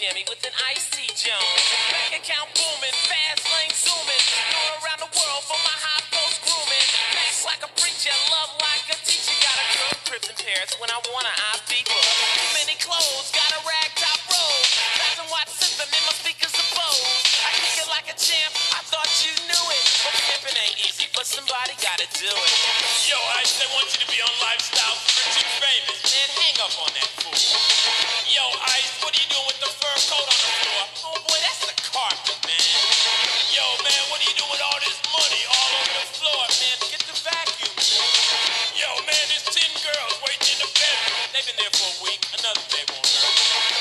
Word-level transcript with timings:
jammy 0.00 0.24
with 0.32 0.40
an 0.48 0.56
icy 0.72 1.12
Jones. 1.12 1.64
Bank 1.92 2.24
account 2.24 2.48
booming, 2.56 2.96
fast 3.04 3.44
lane 3.52 3.68
zooming. 3.76 4.24
Going 4.48 4.80
around 4.80 5.04
the 5.04 5.12
world 5.12 5.44
for 5.44 5.60
my 5.60 5.76
high 5.76 6.04
post 6.08 6.40
grooming. 6.40 6.86
Fast 7.12 7.44
like 7.44 7.60
a 7.60 7.68
preacher, 7.76 8.08
love 8.32 8.56
like 8.64 8.88
a 8.88 8.96
teacher. 9.04 9.36
Got 9.44 9.60
a 9.60 9.66
girl 9.76 9.92
trips 10.08 10.32
in 10.32 10.36
Paris 10.40 10.72
when 10.80 10.88
I 10.88 10.96
wanna 11.12 11.28
I 11.28 11.60
beat 11.68 11.84
her. 11.84 12.00
Too 12.00 12.48
many 12.64 12.80
clothes, 12.80 13.28
got 13.36 13.52
a 13.52 13.60
rag 13.60 13.92
top 14.00 14.24
robe. 14.24 14.64
Thousand 15.04 15.28
watt 15.28 15.52
system 15.52 15.84
in 15.92 16.02
my 16.08 16.16
speakers 16.16 16.54
of 16.56 16.64
Bose. 16.72 17.20
I 17.44 17.52
kick 17.60 17.84
it 17.84 17.88
like 17.92 18.08
a 18.08 18.16
champ, 18.16 18.56
I 18.72 18.80
thought 18.88 19.12
you 19.20 19.36
knew 19.52 19.64
it. 19.68 19.84
But 20.00 20.16
pimping 20.16 20.56
ain't 20.64 20.80
easy, 20.80 21.12
but 21.12 21.28
somebody 21.28 21.76
gotta 21.84 22.08
do 22.16 22.32
it. 22.32 22.54
Yo, 23.04 23.20
Ice, 23.44 23.52
they 23.60 23.68
want 23.76 23.84
you 23.92 24.00
to 24.00 24.08
be 24.08 24.16
on 24.24 24.32
Lifestyle 24.48 24.96
Rich 24.96 25.44
and 25.44 25.52
Famous. 25.60 25.98
Man, 26.08 26.28
hang 26.40 26.56
up 26.64 26.72
on 26.88 26.88
that 26.96 27.10
fool. 27.20 27.36
Yo, 28.32 28.48
Ice, 28.80 28.96
what 29.04 29.12
are 29.12 29.20
you 29.20 29.28
doing 29.28 29.44
with 29.44 29.60
the 29.60 29.79
coat 30.08 30.24
on 30.24 30.38
the 30.40 30.86
floor? 30.96 31.16
Boy, 31.28 31.38
that's 31.44 31.60
the 31.66 31.74
carpet, 31.92 32.38
man. 32.46 32.64
Yo, 33.52 33.64
man, 33.84 34.02
what 34.08 34.22
are 34.22 34.28
you 34.28 34.36
doing 34.38 34.52
with 34.54 34.64
all 34.64 34.80
this 34.80 34.96
money 35.12 35.42
all 35.50 35.70
over 35.76 35.94
the 36.00 36.06
floor? 36.16 36.42
Man, 36.56 36.76
get 36.88 37.02
the 37.04 37.16
vacuum. 37.20 37.74
Yo, 38.78 38.88
man, 39.04 39.24
there's 39.28 39.44
10 39.44 39.60
girls 39.84 40.14
waiting 40.24 40.56
in 40.56 40.58
the 40.64 40.70
bedroom. 40.72 41.26
They've 41.34 41.44
been 41.44 41.58
there 41.60 41.74
for 41.74 41.88
a 41.90 41.96
week. 42.06 42.20
Another 42.32 42.64
day 42.72 42.84
won't 42.88 43.04
hurt. 43.04 43.80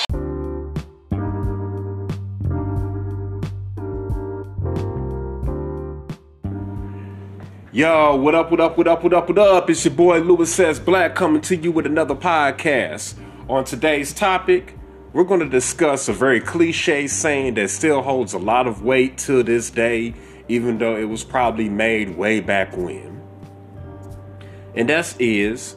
Yo, 7.72 8.16
what 8.16 8.34
up, 8.36 8.50
what 8.52 8.60
up, 8.60 8.78
what 8.78 8.88
up, 8.88 9.04
what 9.04 9.14
up, 9.14 9.30
what 9.30 9.38
up? 9.38 9.70
It's 9.70 9.86
your 9.86 9.94
boy 9.94 10.20
Louis 10.20 10.52
Says 10.52 10.80
Black 10.80 11.16
coming 11.16 11.42
to 11.44 11.56
you 11.56 11.72
with 11.72 11.86
another 11.86 12.16
podcast. 12.16 13.14
On 13.48 13.64
today's 13.64 14.12
topic, 14.12 14.76
we're 15.12 15.24
going 15.24 15.40
to 15.40 15.50
discuss 15.50 16.08
a 16.08 16.14
very 16.14 16.40
cliche 16.40 17.08
saying 17.08 17.56
that 17.56 17.70
still 17.70 18.02
holds 18.02 18.34
a 18.34 18.38
lot 18.38 18.68
of 18.68 18.84
weight 18.84 19.18
to 19.18 19.42
this 19.42 19.70
day, 19.70 20.14
even 20.48 20.78
though 20.78 20.96
it 20.96 21.06
was 21.06 21.24
probably 21.24 21.68
made 21.68 22.16
way 22.16 22.40
back 22.40 22.78
when. 22.78 23.22
And 24.76 24.90
that 24.90 25.20
is 25.20 25.76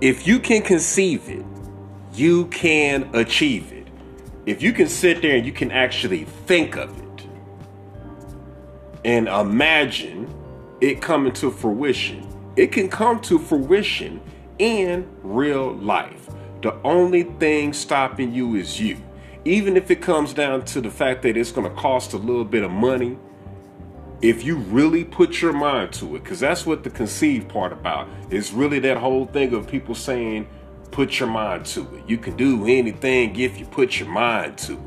if 0.00 0.26
you 0.26 0.38
can 0.38 0.62
conceive 0.62 1.28
it, 1.28 1.44
you 2.12 2.46
can 2.46 3.08
achieve 3.14 3.72
it. 3.72 3.88
If 4.46 4.62
you 4.62 4.72
can 4.72 4.88
sit 4.88 5.22
there 5.22 5.36
and 5.36 5.46
you 5.46 5.52
can 5.52 5.70
actually 5.70 6.24
think 6.24 6.76
of 6.76 6.98
it 6.98 7.26
and 9.04 9.28
imagine 9.28 10.32
it 10.80 11.00
coming 11.00 11.32
to 11.34 11.50
fruition. 11.50 12.26
It 12.56 12.72
can 12.72 12.88
come 12.88 13.20
to 13.22 13.38
fruition 13.38 14.20
in 14.58 15.08
real 15.22 15.72
life. 15.74 16.19
The 16.62 16.74
only 16.82 17.22
thing 17.22 17.72
stopping 17.72 18.34
you 18.34 18.54
is 18.54 18.78
you. 18.78 18.98
Even 19.46 19.76
if 19.76 19.90
it 19.90 20.02
comes 20.02 20.34
down 20.34 20.64
to 20.66 20.82
the 20.82 20.90
fact 20.90 21.22
that 21.22 21.36
it's 21.36 21.52
going 21.52 21.68
to 21.68 21.74
cost 21.74 22.12
a 22.12 22.18
little 22.18 22.44
bit 22.44 22.62
of 22.62 22.70
money, 22.70 23.16
if 24.20 24.44
you 24.44 24.56
really 24.56 25.04
put 25.04 25.40
your 25.40 25.54
mind 25.54 25.92
to 25.94 26.16
it, 26.16 26.22
because 26.22 26.40
that's 26.40 26.66
what 26.66 26.84
the 26.84 26.90
conceived 26.90 27.48
part 27.48 27.72
about 27.72 28.06
is 28.28 28.52
really 28.52 28.78
that 28.80 28.98
whole 28.98 29.24
thing 29.24 29.54
of 29.54 29.66
people 29.66 29.94
saying, 29.94 30.46
put 30.90 31.18
your 31.18 31.28
mind 31.30 31.64
to 31.66 31.82
it. 31.96 32.04
You 32.06 32.18
can 32.18 32.36
do 32.36 32.66
anything 32.66 33.38
if 33.40 33.58
you 33.58 33.64
put 33.64 33.98
your 33.98 34.10
mind 34.10 34.58
to 34.58 34.78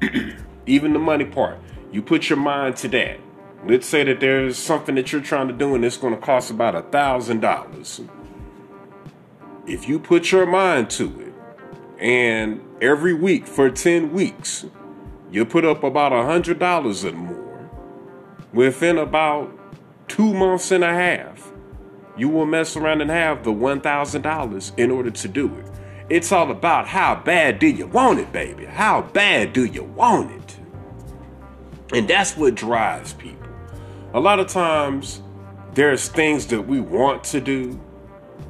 it. 0.00 0.36
Even 0.66 0.94
the 0.94 0.98
money 0.98 1.26
part, 1.26 1.58
you 1.90 2.00
put 2.00 2.30
your 2.30 2.38
mind 2.38 2.76
to 2.76 2.88
that. 2.88 3.20
Let's 3.66 3.86
say 3.86 4.04
that 4.04 4.20
there's 4.20 4.56
something 4.56 4.94
that 4.94 5.12
you're 5.12 5.20
trying 5.20 5.48
to 5.48 5.54
do 5.54 5.74
and 5.74 5.84
it's 5.84 5.98
going 5.98 6.14
to 6.14 6.20
cost 6.20 6.50
about 6.50 6.74
a 6.74 6.82
thousand 6.82 7.40
dollars. 7.40 8.00
If 9.66 9.88
you 9.88 10.00
put 10.00 10.32
your 10.32 10.46
mind 10.46 10.90
to 10.90 11.20
it, 11.20 11.34
and 11.98 12.60
every 12.80 13.14
week 13.14 13.46
for 13.46 13.70
10 13.70 14.12
weeks, 14.12 14.66
you 15.30 15.44
put 15.44 15.64
up 15.64 15.84
about 15.84 16.12
a 16.12 16.24
hundred 16.24 16.58
dollars 16.58 17.04
or 17.04 17.12
more, 17.12 17.70
within 18.52 18.98
about 18.98 19.56
two 20.08 20.34
months 20.34 20.72
and 20.72 20.82
a 20.82 20.92
half, 20.92 21.52
you 22.16 22.28
will 22.28 22.44
mess 22.44 22.76
around 22.76 23.00
and 23.00 23.10
have 23.10 23.44
the 23.44 23.52
one 23.52 23.80
thousand 23.80 24.22
dollars 24.22 24.72
in 24.76 24.90
order 24.90 25.10
to 25.10 25.28
do 25.28 25.54
it. 25.54 25.66
It's 26.10 26.32
all 26.32 26.50
about 26.50 26.88
how 26.88 27.14
bad 27.14 27.60
do 27.60 27.68
you 27.68 27.86
want 27.86 28.18
it, 28.18 28.32
baby? 28.32 28.66
How 28.66 29.02
bad 29.02 29.52
do 29.52 29.64
you 29.64 29.84
want 29.84 30.32
it? 30.32 30.56
And 31.94 32.08
that's 32.08 32.36
what 32.36 32.56
drives 32.56 33.12
people. 33.12 33.48
A 34.12 34.20
lot 34.20 34.40
of 34.40 34.48
times, 34.48 35.22
there's 35.72 36.08
things 36.08 36.48
that 36.48 36.62
we 36.62 36.80
want 36.80 37.24
to 37.24 37.40
do, 37.40 37.80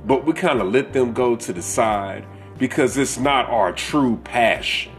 but 0.04 0.24
we 0.24 0.32
kind 0.32 0.60
of 0.60 0.72
let 0.72 0.92
them 0.92 1.12
go 1.12 1.36
to 1.36 1.52
the 1.52 1.62
side 1.62 2.26
because 2.58 2.96
it's 2.96 3.18
not 3.18 3.46
our 3.48 3.72
true 3.72 4.20
passion. 4.24 4.92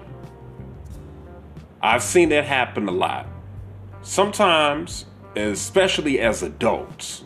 I've 1.82 2.04
seen 2.04 2.30
that 2.30 2.46
happen 2.46 2.88
a 2.88 2.92
lot. 2.92 3.28
Sometimes, 4.02 5.06
especially 5.36 6.20
as 6.20 6.44
adults, 6.44 7.24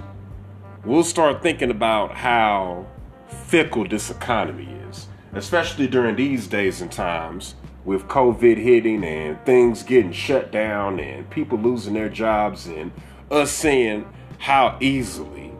we'll 0.83 1.03
start 1.03 1.41
thinking 1.43 1.71
about 1.71 2.15
how 2.15 2.87
fickle 3.27 3.87
this 3.87 4.09
economy 4.09 4.69
is, 4.89 5.07
especially 5.33 5.87
during 5.87 6.15
these 6.15 6.47
days 6.47 6.81
and 6.81 6.91
times 6.91 7.55
with 7.85 8.07
COVID 8.07 8.57
hitting 8.57 9.03
and 9.03 9.43
things 9.45 9.83
getting 9.83 10.11
shut 10.11 10.51
down 10.51 10.99
and 10.99 11.29
people 11.29 11.57
losing 11.57 11.93
their 11.93 12.09
jobs 12.09 12.67
and 12.67 12.91
us 13.31 13.51
seeing 13.51 14.05
how 14.39 14.77
easily 14.79 15.51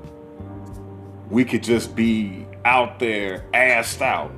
we 1.29 1.43
could 1.43 1.63
just 1.63 1.95
be 1.95 2.45
out 2.63 2.99
there 2.99 3.45
assed 3.53 4.01
out 4.01 4.31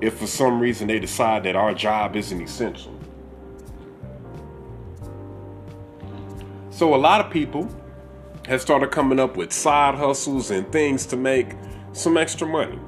if 0.00 0.18
for 0.18 0.26
some 0.26 0.60
reason 0.60 0.88
they 0.88 0.98
decide 0.98 1.44
that 1.44 1.56
our 1.56 1.74
job 1.74 2.16
isn't 2.16 2.40
essential. 2.40 2.92
So 6.70 6.94
a 6.94 6.96
lot 6.96 7.24
of 7.24 7.30
people 7.30 7.68
have 8.46 8.60
started 8.60 8.90
coming 8.90 9.20
up 9.20 9.36
with 9.36 9.52
side 9.52 9.94
hustles 9.94 10.50
and 10.50 10.70
things 10.72 11.06
to 11.06 11.16
make 11.16 11.54
some 11.92 12.16
extra 12.16 12.46
money. 12.46 12.78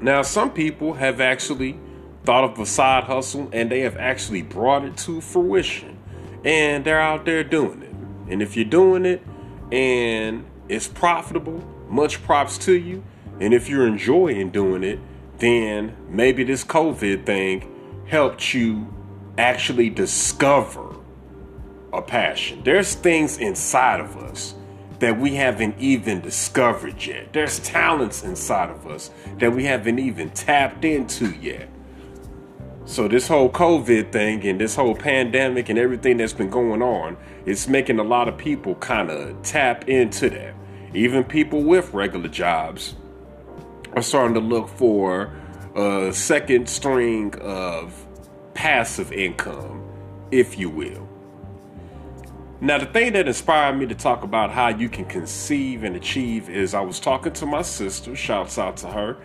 Now, 0.00 0.22
some 0.22 0.50
people 0.50 0.94
have 0.94 1.20
actually 1.20 1.78
thought 2.24 2.44
of 2.44 2.58
a 2.58 2.66
side 2.66 3.04
hustle 3.04 3.48
and 3.52 3.70
they 3.70 3.80
have 3.80 3.96
actually 3.96 4.42
brought 4.42 4.84
it 4.84 4.96
to 4.98 5.20
fruition 5.20 5.98
and 6.44 6.84
they're 6.84 7.00
out 7.00 7.24
there 7.24 7.44
doing 7.44 7.82
it. 7.82 7.94
And 8.32 8.42
if 8.42 8.56
you're 8.56 8.64
doing 8.64 9.04
it 9.04 9.22
and 9.70 10.44
it's 10.68 10.88
profitable, 10.88 11.62
much 11.88 12.22
props 12.22 12.58
to 12.58 12.72
you. 12.72 13.04
And 13.40 13.52
if 13.52 13.68
you're 13.68 13.86
enjoying 13.86 14.50
doing 14.50 14.82
it, 14.82 15.00
then 15.38 15.96
maybe 16.08 16.44
this 16.44 16.64
COVID 16.64 17.26
thing 17.26 17.70
helped 18.06 18.54
you 18.54 18.92
actually 19.38 19.90
discover 19.90 20.94
a 21.92 22.02
passion. 22.02 22.62
There's 22.64 22.94
things 22.94 23.38
inside 23.38 24.00
of 24.00 24.16
us 24.16 24.54
that 25.00 25.18
we 25.18 25.34
haven't 25.34 25.78
even 25.78 26.20
discovered 26.20 27.04
yet. 27.04 27.32
There's 27.32 27.58
talents 27.60 28.22
inside 28.22 28.70
of 28.70 28.86
us 28.86 29.10
that 29.38 29.52
we 29.52 29.64
haven't 29.64 29.98
even 29.98 30.30
tapped 30.30 30.84
into 30.84 31.30
yet. 31.32 31.68
So 32.86 33.08
this 33.08 33.26
whole 33.28 33.50
COVID 33.50 34.12
thing 34.12 34.46
and 34.46 34.60
this 34.60 34.76
whole 34.76 34.94
pandemic 34.94 35.68
and 35.68 35.78
everything 35.78 36.18
that's 36.18 36.32
been 36.32 36.50
going 36.50 36.82
on, 36.82 37.16
it's 37.46 37.66
making 37.66 37.98
a 37.98 38.04
lot 38.04 38.28
of 38.28 38.36
people 38.36 38.74
kind 38.76 39.10
of 39.10 39.42
tap 39.42 39.88
into 39.88 40.30
that. 40.30 40.54
Even 40.94 41.24
people 41.24 41.62
with 41.62 41.92
regular 41.92 42.28
jobs 42.28 42.94
are 43.94 44.02
starting 44.02 44.34
to 44.34 44.40
look 44.40 44.68
for 44.68 45.32
a 45.74 46.12
second 46.12 46.68
string 46.68 47.34
of 47.40 48.06
passive 48.54 49.10
income, 49.12 49.84
if 50.30 50.56
you 50.56 50.70
will. 50.70 51.08
Now, 52.60 52.78
the 52.78 52.86
thing 52.86 53.12
that 53.14 53.26
inspired 53.26 53.76
me 53.76 53.86
to 53.86 53.94
talk 53.94 54.22
about 54.22 54.52
how 54.52 54.68
you 54.68 54.88
can 54.88 55.04
conceive 55.04 55.82
and 55.82 55.96
achieve 55.96 56.48
is 56.48 56.72
I 56.72 56.80
was 56.80 57.00
talking 57.00 57.32
to 57.34 57.46
my 57.46 57.62
sister, 57.62 58.14
shouts 58.14 58.56
out 58.56 58.76
to 58.78 58.86
her, 58.86 59.16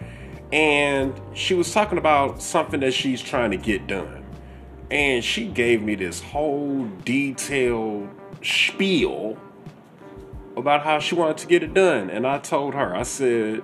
and 0.51 1.13
she 1.35 1.53
was 1.53 1.71
talking 1.71 1.99
about 1.99 2.41
something 2.41 2.79
that 2.79 2.93
she's 2.93 3.21
trying 3.21 3.51
to 3.51 3.57
get 3.57 3.85
done. 3.85 4.25
And 4.89 5.23
she 5.23 5.47
gave 5.47 5.83
me 5.83 5.93
this 5.93 6.19
whole 6.19 6.89
detailed 7.05 8.09
spiel 8.41 9.37
about 10.59 10.83
how 10.83 10.99
she 10.99 11.15
wanted 11.15 11.37
to 11.37 11.47
get 11.47 11.63
it 11.63 11.73
done. 11.73 12.09
And 12.09 12.27
I 12.27 12.37
told 12.37 12.73
her, 12.73 12.95
I 12.95 13.03
said, 13.03 13.63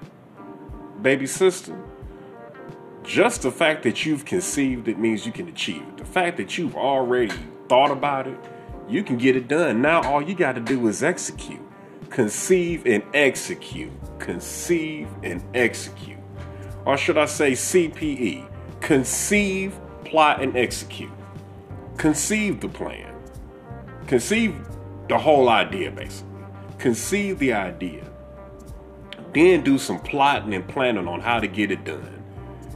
baby 1.02 1.28
sister, 1.28 1.78
just 3.04 3.44
the 3.44 3.52
fact 3.52 3.84
that 3.84 4.06
you've 4.06 4.26
conceived 4.26 4.88
it 4.88 4.98
means 4.98 5.26
you 5.26 5.32
can 5.32 5.48
achieve 5.48 5.84
it. 5.84 5.98
The 5.98 6.06
fact 6.06 6.38
that 6.38 6.58
you've 6.58 6.76
already 6.76 7.36
thought 7.70 7.92
about 7.92 8.28
it, 8.28 8.38
you 8.90 9.04
can 9.04 9.18
get 9.18 9.36
it 9.36 9.48
done. 9.48 9.82
Now 9.82 10.02
all 10.02 10.22
you 10.22 10.36
got 10.36 10.54
to 10.54 10.62
do 10.62 10.88
is 10.88 11.04
execute. 11.04 11.62
Conceive 12.10 12.86
and 12.86 13.04
execute. 13.14 13.92
Conceive 14.20 15.08
and 15.24 15.44
execute. 15.54 16.20
Or 16.86 16.98
should 16.98 17.18
I 17.18 17.26
say 17.26 17.52
CPE? 17.52 18.50
Conceive, 18.80 19.78
plot, 20.04 20.42
and 20.42 20.56
execute. 20.56 21.12
Conceive 21.98 22.62
the 22.62 22.70
plan. 22.70 23.14
Conceive 24.08 24.56
the 25.10 25.18
whole 25.18 25.50
idea, 25.50 25.92
basically. 25.92 26.35
Conceive 26.78 27.40
the 27.40 27.54
idea. 27.54 28.06
Then 29.34 29.64
do 29.64 29.78
some 29.78 30.00
plotting 30.00 30.54
and 30.54 30.68
planning 30.68 31.08
on 31.08 31.22
how 31.22 31.40
to 31.40 31.48
get 31.48 31.72
it 31.72 31.84
done. 31.84 32.24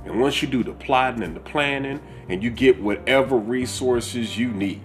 And 0.05 0.19
once 0.19 0.41
you 0.41 0.47
do 0.47 0.63
the 0.63 0.73
plotting 0.73 1.23
and 1.23 1.35
the 1.35 1.41
planning, 1.41 2.01
and 2.29 2.43
you 2.43 2.51
get 2.51 2.81
whatever 2.81 3.37
resources 3.37 4.37
you 4.37 4.49
need, 4.49 4.81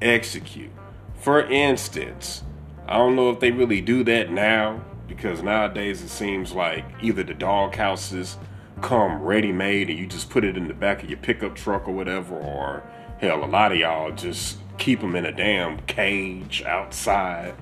execute. 0.00 0.70
For 1.16 1.42
instance, 1.42 2.44
I 2.86 2.96
don't 2.96 3.16
know 3.16 3.30
if 3.30 3.40
they 3.40 3.50
really 3.50 3.80
do 3.80 4.04
that 4.04 4.30
now 4.30 4.84
because 5.08 5.42
nowadays 5.42 6.02
it 6.02 6.08
seems 6.08 6.52
like 6.52 6.84
either 7.02 7.24
the 7.24 7.34
dog 7.34 7.74
houses 7.74 8.38
come 8.80 9.20
ready 9.22 9.50
made 9.50 9.90
and 9.90 9.98
you 9.98 10.06
just 10.06 10.30
put 10.30 10.44
it 10.44 10.56
in 10.56 10.68
the 10.68 10.74
back 10.74 11.02
of 11.02 11.10
your 11.10 11.18
pickup 11.18 11.56
truck 11.56 11.88
or 11.88 11.92
whatever, 11.92 12.36
or 12.36 12.84
hell, 13.18 13.44
a 13.44 13.46
lot 13.46 13.72
of 13.72 13.78
y'all 13.78 14.12
just 14.12 14.58
keep 14.78 15.00
them 15.00 15.16
in 15.16 15.26
a 15.26 15.32
damn 15.32 15.80
cage 15.80 16.62
outside. 16.62 17.54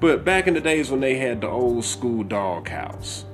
But 0.00 0.24
back 0.24 0.46
in 0.46 0.54
the 0.54 0.60
days 0.60 0.90
when 0.90 1.00
they 1.00 1.16
had 1.16 1.40
the 1.40 1.48
old 1.48 1.84
school 1.84 2.22
dog 2.22 2.68
house, 2.68 3.24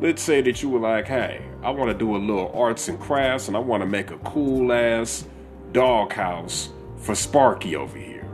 let's 0.00 0.22
say 0.22 0.42
that 0.42 0.62
you 0.62 0.68
were 0.68 0.80
like, 0.80 1.06
hey, 1.06 1.42
I 1.62 1.70
want 1.70 1.90
to 1.90 1.96
do 1.96 2.14
a 2.14 2.18
little 2.18 2.52
arts 2.54 2.88
and 2.88 3.00
crafts 3.00 3.48
and 3.48 3.56
I 3.56 3.60
want 3.60 3.82
to 3.82 3.86
make 3.86 4.10
a 4.10 4.18
cool 4.18 4.72
ass 4.72 5.24
dog 5.72 6.12
house 6.12 6.70
for 6.98 7.14
Sparky 7.14 7.74
over 7.76 7.96
here. 7.96 8.26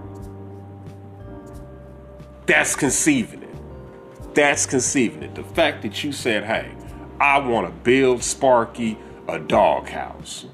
That's 2.46 2.74
conceiving 2.74 3.42
it. 3.42 4.34
That's 4.34 4.66
conceiving 4.66 5.22
it. 5.22 5.34
The 5.34 5.42
fact 5.42 5.82
that 5.82 6.02
you 6.02 6.12
said, 6.12 6.44
hey, 6.44 6.72
I 7.20 7.38
want 7.38 7.66
to 7.66 7.72
build 7.72 8.22
Sparky 8.22 8.98
a 9.28 9.38
dog 9.38 9.88
house. 9.88 10.46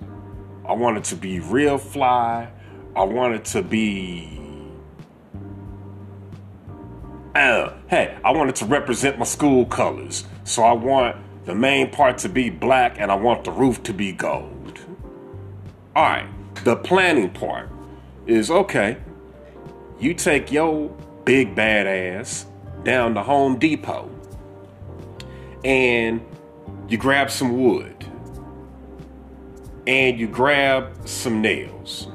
I 0.67 0.73
want 0.75 0.99
it 0.99 1.05
to 1.05 1.17
be 1.17 1.41
real 1.41 1.79
fly. 1.79 2.51
I 2.95 3.03
want 3.05 3.35
it 3.35 3.45
to 3.47 3.63
be. 3.63 4.42
Uh, 7.35 7.73
hey, 7.89 8.19
I 8.23 8.31
wanted 8.33 8.57
to 8.57 8.67
represent 8.67 9.19
my 9.19 9.25
school 9.25 9.65
colors. 9.65 10.25
So 10.45 10.63
I 10.63 10.73
want 10.73 11.17
the 11.47 11.55
main 11.55 11.91
part 11.91 12.19
to 12.19 12.29
be 12.29 12.51
black 12.51 12.97
and 12.99 13.11
I 13.11 13.15
want 13.15 13.45
the 13.45 13.51
roof 13.51 13.83
to 13.85 13.95
be 13.95 14.13
gold. 14.13 14.81
All 15.97 16.05
right, 16.05 16.29
the 16.65 16.77
planning 16.77 17.31
part 17.31 17.71
is 18.27 18.51
okay. 18.51 18.99
You 19.99 20.13
take 20.13 20.53
your 20.53 20.89
big 21.25 21.55
bad 21.55 21.87
ass 21.87 22.47
down 22.85 23.15
to 23.15 23.23
Home 23.23 23.59
Depot 23.59 24.11
and 25.65 26.21
you 26.89 26.99
grab 26.99 27.31
some 27.31 27.63
wood 27.63 28.05
and 29.87 30.19
you 30.19 30.29
grab 30.29 31.09
some 31.09 31.41
nails. 31.41 32.09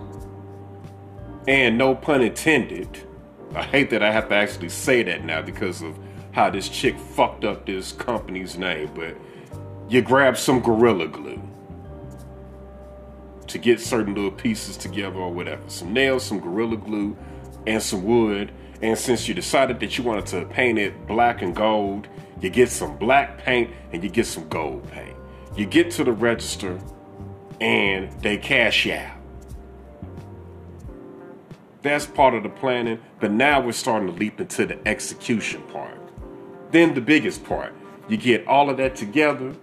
And 1.48 1.78
no 1.78 1.96
pun 1.96 2.22
intended, 2.22 3.07
I 3.56 3.64
hate 3.64 3.90
that 3.92 4.04
I 4.04 4.12
have 4.12 4.30
to 4.30 4.36
actually 4.36 4.70
say 4.70 5.04
that 5.04 5.24
now 5.24 5.42
because 5.42 5.82
of 5.82 5.98
how 6.32 6.50
this 6.50 6.70
chick 6.70 6.98
fucked 7.00 7.44
up 7.44 7.66
this 7.66 7.92
company's 7.92 8.58
name, 8.58 8.92
but 8.94 9.18
you 9.90 10.02
grab 10.02 10.38
some 10.38 10.60
Gorilla 10.60 11.08
Glue 11.08 11.42
to 13.48 13.58
get 13.58 13.80
certain 13.80 14.14
little 14.14 14.32
pieces 14.32 14.78
together 14.78 15.18
or 15.18 15.32
whatever. 15.32 15.62
Some 15.68 15.94
nails, 15.94 16.26
some 16.26 16.40
Gorilla 16.40 16.78
Glue, 16.78 17.18
and 17.66 17.82
some 17.82 18.04
wood. 18.04 18.52
And 18.82 18.98
since 18.98 19.28
you 19.28 19.34
decided 19.34 19.80
that 19.80 19.98
you 19.98 20.04
wanted 20.04 20.26
to 20.28 20.46
paint 20.46 20.78
it 20.78 21.08
black 21.08 21.42
and 21.42 21.56
gold, 21.56 22.08
you 22.42 22.50
get 22.50 22.70
some 22.70 22.98
black 22.98 23.40
paint 23.40 23.72
and 23.92 24.04
you 24.04 24.10
get 24.10 24.26
some 24.28 24.48
gold 24.50 24.90
paint. 24.92 25.16
You 25.56 25.66
get 25.66 25.90
to 25.92 26.04
the 26.04 26.12
register 26.12 26.80
and 27.60 28.12
they 28.22 28.38
cash 28.38 28.86
out. 28.88 29.17
That's 31.84 32.06
part 32.06 32.34
of 32.34 32.44
the 32.44 32.50
planning, 32.50 33.00
but 33.20 33.32
now 33.32 33.62
we're 33.62 33.72
starting 33.72 34.08
to 34.08 34.14
leap 34.14 34.42
into 34.42 34.66
the 34.66 34.88
execution 34.88 35.62
part. 35.64 35.98
Then 36.72 36.94
the 36.94 37.02
biggest 37.02 37.44
part, 37.44 37.74
you 38.10 38.18
get 38.18 38.48
all 38.48 38.70
of 38.70 38.78
that 38.78 38.96
together. 38.96 39.56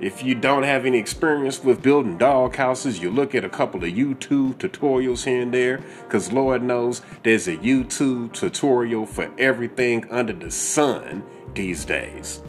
If 0.00 0.22
you 0.22 0.34
don't 0.34 0.62
have 0.62 0.84
any 0.84 0.98
experience 0.98 1.62
with 1.62 1.82
building 1.82 2.18
dog 2.18 2.54
houses, 2.56 3.00
you 3.00 3.10
look 3.10 3.34
at 3.34 3.44
a 3.44 3.48
couple 3.48 3.82
of 3.82 3.90
YouTube 3.90 4.54
tutorials 4.54 5.24
here 5.24 5.42
and 5.42 5.52
there, 5.52 5.80
because 6.04 6.32
Lord 6.32 6.62
knows 6.62 7.02
there's 7.22 7.48
a 7.48 7.56
YouTube 7.56 8.32
tutorial 8.32 9.06
for 9.06 9.30
everything 9.38 10.08
under 10.10 10.32
the 10.32 10.50
sun 10.50 11.24
these 11.54 11.84
days. 11.84 12.42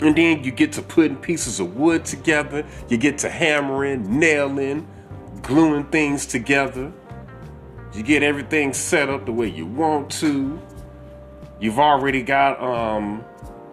And 0.00 0.16
then 0.16 0.42
you 0.42 0.50
get 0.50 0.72
to 0.72 0.82
putting 0.82 1.16
pieces 1.16 1.60
of 1.60 1.76
wood 1.76 2.04
together, 2.04 2.66
you 2.88 2.96
get 2.96 3.18
to 3.18 3.30
hammering, 3.30 4.18
nailing, 4.18 4.88
gluing 5.42 5.84
things 5.84 6.26
together. 6.26 6.92
You 7.92 8.02
get 8.02 8.22
everything 8.22 8.72
set 8.72 9.08
up 9.08 9.26
the 9.26 9.32
way 9.32 9.48
you 9.48 9.66
want 9.66 10.10
to. 10.12 10.60
You've 11.60 11.78
already 11.78 12.22
got 12.22 12.60
um, 12.62 13.24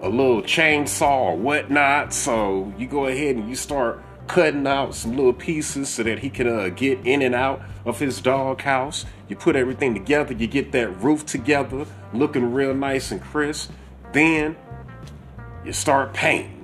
a 0.02 0.10
little 0.10 0.42
chainsaw 0.42 1.22
or 1.22 1.38
whatnot, 1.38 2.14
so 2.14 2.74
you 2.78 2.88
go 2.88 3.06
ahead 3.06 3.36
and 3.36 3.48
you 3.50 3.56
start 3.56 4.04
cutting 4.28 4.68
out 4.68 4.94
some 4.94 5.16
little 5.16 5.34
pieces 5.34 5.90
so 5.90 6.04
that 6.04 6.20
he 6.20 6.30
can 6.30 6.48
uh, 6.48 6.70
get 6.70 7.00
in 7.06 7.22
and 7.22 7.34
out 7.34 7.62
of 7.86 8.00
his 8.00 8.22
dog 8.22 8.62
house. 8.62 9.06
You 9.28 9.36
put 9.36 9.56
everything 9.56 9.94
together, 9.94 10.34
you 10.34 10.48
get 10.48 10.72
that 10.74 10.90
roof 11.02 11.26
together, 11.26 11.86
looking 12.14 12.54
real 12.54 12.74
nice 12.74 13.12
and 13.12 13.22
crisp. 13.22 13.72
Then 14.14 14.56
you 15.66 15.74
start 15.74 16.14
painting. 16.14 16.56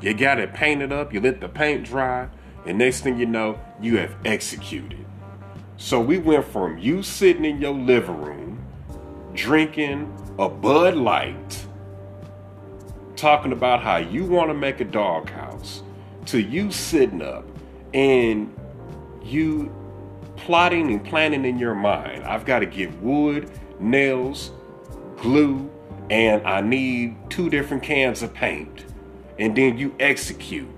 You 0.00 0.14
got 0.14 0.40
it 0.40 0.52
painted 0.52 0.90
up, 0.90 1.14
you 1.14 1.20
let 1.20 1.40
the 1.40 1.48
paint 1.48 1.84
dry, 1.84 2.28
and 2.66 2.78
next 2.78 3.00
thing 3.00 3.18
you 3.18 3.26
know, 3.26 3.58
you 3.80 3.98
have 3.98 4.14
executed. 4.24 5.04
So 5.76 6.00
we 6.00 6.18
went 6.18 6.44
from 6.44 6.78
you 6.78 7.02
sitting 7.02 7.44
in 7.44 7.60
your 7.60 7.74
living 7.74 8.20
room, 8.20 8.64
drinking 9.34 10.12
a 10.38 10.48
Bud 10.48 10.94
Light, 10.94 11.66
talking 13.16 13.52
about 13.52 13.82
how 13.82 13.96
you 13.96 14.24
want 14.24 14.50
to 14.50 14.54
make 14.54 14.80
a 14.80 14.84
doghouse, 14.84 15.82
to 16.26 16.40
you 16.40 16.70
sitting 16.70 17.22
up 17.22 17.44
and 17.94 18.54
you 19.22 19.74
plotting 20.36 20.90
and 20.90 21.04
planning 21.04 21.44
in 21.44 21.58
your 21.58 21.74
mind. 21.74 22.24
I've 22.24 22.44
got 22.44 22.60
to 22.60 22.66
get 22.66 22.92
wood, 23.00 23.50
nails, 23.80 24.52
glue, 25.16 25.70
and 26.10 26.46
I 26.46 26.60
need 26.60 27.16
two 27.30 27.48
different 27.48 27.82
cans 27.82 28.22
of 28.22 28.32
paint. 28.34 28.84
And 29.38 29.56
then 29.56 29.78
you 29.78 29.94
execute 29.98 30.68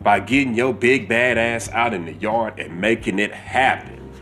by 0.00 0.20
getting 0.20 0.54
your 0.54 0.72
big 0.72 1.08
badass 1.08 1.70
out 1.72 1.94
in 1.94 2.04
the 2.04 2.14
yard 2.14 2.58
and 2.58 2.80
making 2.80 3.18
it 3.18 3.32
happen. 3.32 4.12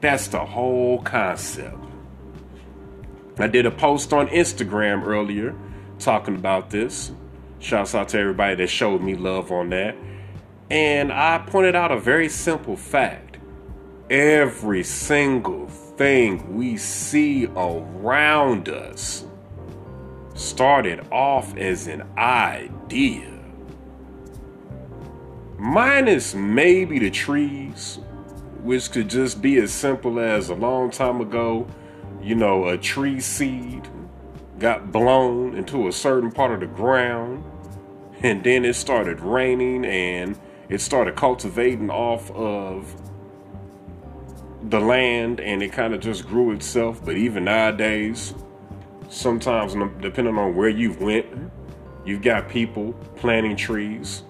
That's 0.00 0.28
the 0.28 0.44
whole 0.44 1.02
concept. 1.02 1.76
I 3.38 3.46
did 3.46 3.66
a 3.66 3.70
post 3.70 4.12
on 4.12 4.28
Instagram 4.28 5.06
earlier 5.06 5.54
talking 5.98 6.34
about 6.34 6.70
this. 6.70 7.12
Shouts 7.60 7.94
out 7.94 8.08
to 8.10 8.18
everybody 8.18 8.54
that 8.56 8.68
showed 8.68 9.02
me 9.02 9.14
love 9.14 9.50
on 9.50 9.70
that. 9.70 9.96
And 10.70 11.12
I 11.12 11.38
pointed 11.38 11.74
out 11.74 11.90
a 11.90 11.98
very 11.98 12.28
simple 12.28 12.76
fact. 12.76 13.38
Every 14.10 14.82
single 14.84 15.68
thing 15.68 16.56
we 16.56 16.76
see 16.76 17.46
around 17.46 18.68
us 18.68 19.24
started 20.34 21.06
off 21.10 21.56
as 21.56 21.86
an 21.86 22.02
idea. 22.16 23.37
Minus 25.58 26.36
maybe 26.36 27.00
the 27.00 27.10
trees, 27.10 27.98
which 28.62 28.92
could 28.92 29.10
just 29.10 29.42
be 29.42 29.56
as 29.58 29.72
simple 29.72 30.20
as 30.20 30.50
a 30.50 30.54
long 30.54 30.88
time 30.88 31.20
ago, 31.20 31.66
you 32.22 32.36
know, 32.36 32.68
a 32.68 32.78
tree 32.78 33.18
seed 33.18 33.88
got 34.60 34.92
blown 34.92 35.56
into 35.56 35.88
a 35.88 35.92
certain 35.92 36.30
part 36.30 36.52
of 36.52 36.60
the 36.60 36.66
ground, 36.66 37.44
and 38.22 38.44
then 38.44 38.64
it 38.64 38.74
started 38.74 39.18
raining 39.20 39.84
and 39.84 40.38
it 40.68 40.80
started 40.80 41.16
cultivating 41.16 41.90
off 41.90 42.30
of 42.32 42.94
the 44.70 44.80
land 44.80 45.40
and 45.40 45.62
it 45.62 45.72
kind 45.72 45.92
of 45.92 46.00
just 46.00 46.26
grew 46.26 46.52
itself. 46.52 47.04
But 47.04 47.16
even 47.16 47.44
nowadays, 47.44 48.32
sometimes 49.08 49.74
depending 50.00 50.38
on 50.38 50.54
where 50.54 50.68
you 50.68 50.92
went, 50.92 51.26
you've 52.04 52.22
got 52.22 52.48
people 52.48 52.92
planting 53.16 53.56
trees. 53.56 54.22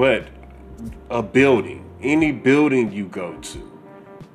But 0.00 0.28
a 1.10 1.22
building, 1.22 1.84
any 2.00 2.32
building 2.32 2.90
you 2.90 3.04
go 3.04 3.34
to, 3.34 3.80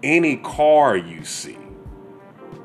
any 0.03 0.37
car 0.37 0.95
you 0.95 1.25
see, 1.25 1.57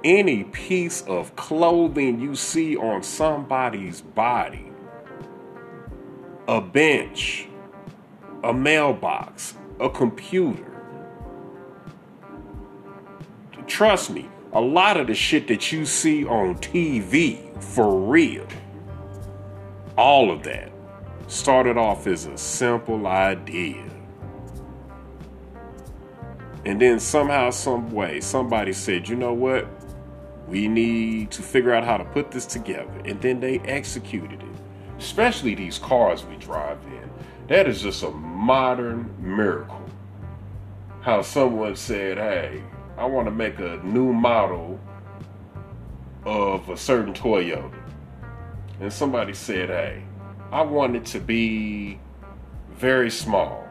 any 0.05 0.45
piece 0.45 1.01
of 1.07 1.35
clothing 1.35 2.21
you 2.21 2.37
see 2.37 2.77
on 2.77 3.03
somebody's 3.03 4.03
body, 4.03 4.71
a 6.47 6.61
bench, 6.61 7.49
a 8.45 8.53
mailbox, 8.53 9.55
a 9.81 9.89
computer. 9.89 10.71
Trust 13.67 14.11
me, 14.11 14.29
a 14.53 14.61
lot 14.61 14.99
of 14.99 15.07
the 15.07 15.15
shit 15.15 15.49
that 15.49 15.73
you 15.73 15.87
see 15.87 16.27
on 16.27 16.57
TV 16.57 17.59
for 17.63 17.99
real, 17.99 18.47
all 19.97 20.31
of 20.31 20.43
that 20.43 20.71
started 21.31 21.79
off 21.79 22.07
as 22.07 22.27
a 22.27 22.37
simple 22.37 23.07
idea. 23.07 23.85
And 26.67 26.81
then 26.81 27.01
somehow, 27.01 27.51
some 27.51 27.91
way, 27.91 28.21
somebody 28.21 28.73
said, 28.73 29.09
you 29.09 29.17
know 29.17 29.33
what? 29.33 29.67
We 30.49 30.69
need 30.69 31.31
to 31.31 31.43
figure 31.43 31.73
out 31.73 31.85
how 31.85 31.97
to 31.97 32.05
put 32.05 32.31
this 32.31 32.47
together. 32.47 33.01
And 33.05 33.21
then 33.23 33.41
they 33.41 33.61
executed 33.61 34.43
it. 34.43 34.49
especially 35.01 35.55
these 35.55 35.79
cars 35.79 36.25
we 36.25 36.37
drive 36.37 36.79
in. 36.85 37.11
That 37.49 37.67
is 37.67 37.83
just 37.83 38.03
a 38.03 38.11
modern 38.11 39.13
miracle. 39.19 39.83
How 41.01 41.23
someone 41.23 41.75
said, 41.75 42.19
hey, 42.19 42.63
I 42.99 43.07
want 43.07 43.27
to 43.27 43.31
make 43.31 43.59
a 43.59 43.81
new 43.83 44.13
model 44.13 44.79
of 46.25 46.69
a 46.69 46.77
certain 46.77 47.15
Toyota. 47.15 47.75
And 48.79 48.93
somebody 48.93 49.33
said, 49.33 49.71
hey, 49.71 50.03
I 50.53 50.63
want 50.63 50.97
it 50.97 51.05
to 51.07 51.21
be 51.21 52.01
very 52.73 53.11
small, 53.11 53.65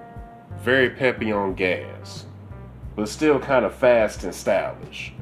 very 0.59 0.89
peppy 0.89 1.31
on 1.31 1.53
gas, 1.53 2.25
but 2.95 3.09
still 3.09 3.39
kind 3.39 3.65
of 3.65 3.75
fast 3.75 4.23
and 4.23 4.33
stylish. 4.33 5.13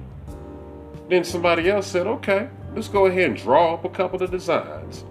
Then 1.09 1.23
somebody 1.23 1.69
else 1.69 1.87
said, 1.87 2.05
okay, 2.05 2.49
let's 2.75 2.87
go 2.87 3.07
ahead 3.07 3.29
and 3.29 3.37
draw 3.37 3.73
up 3.73 3.85
a 3.85 3.89
couple 3.89 4.21
of 4.21 4.29
designs. 4.29 5.03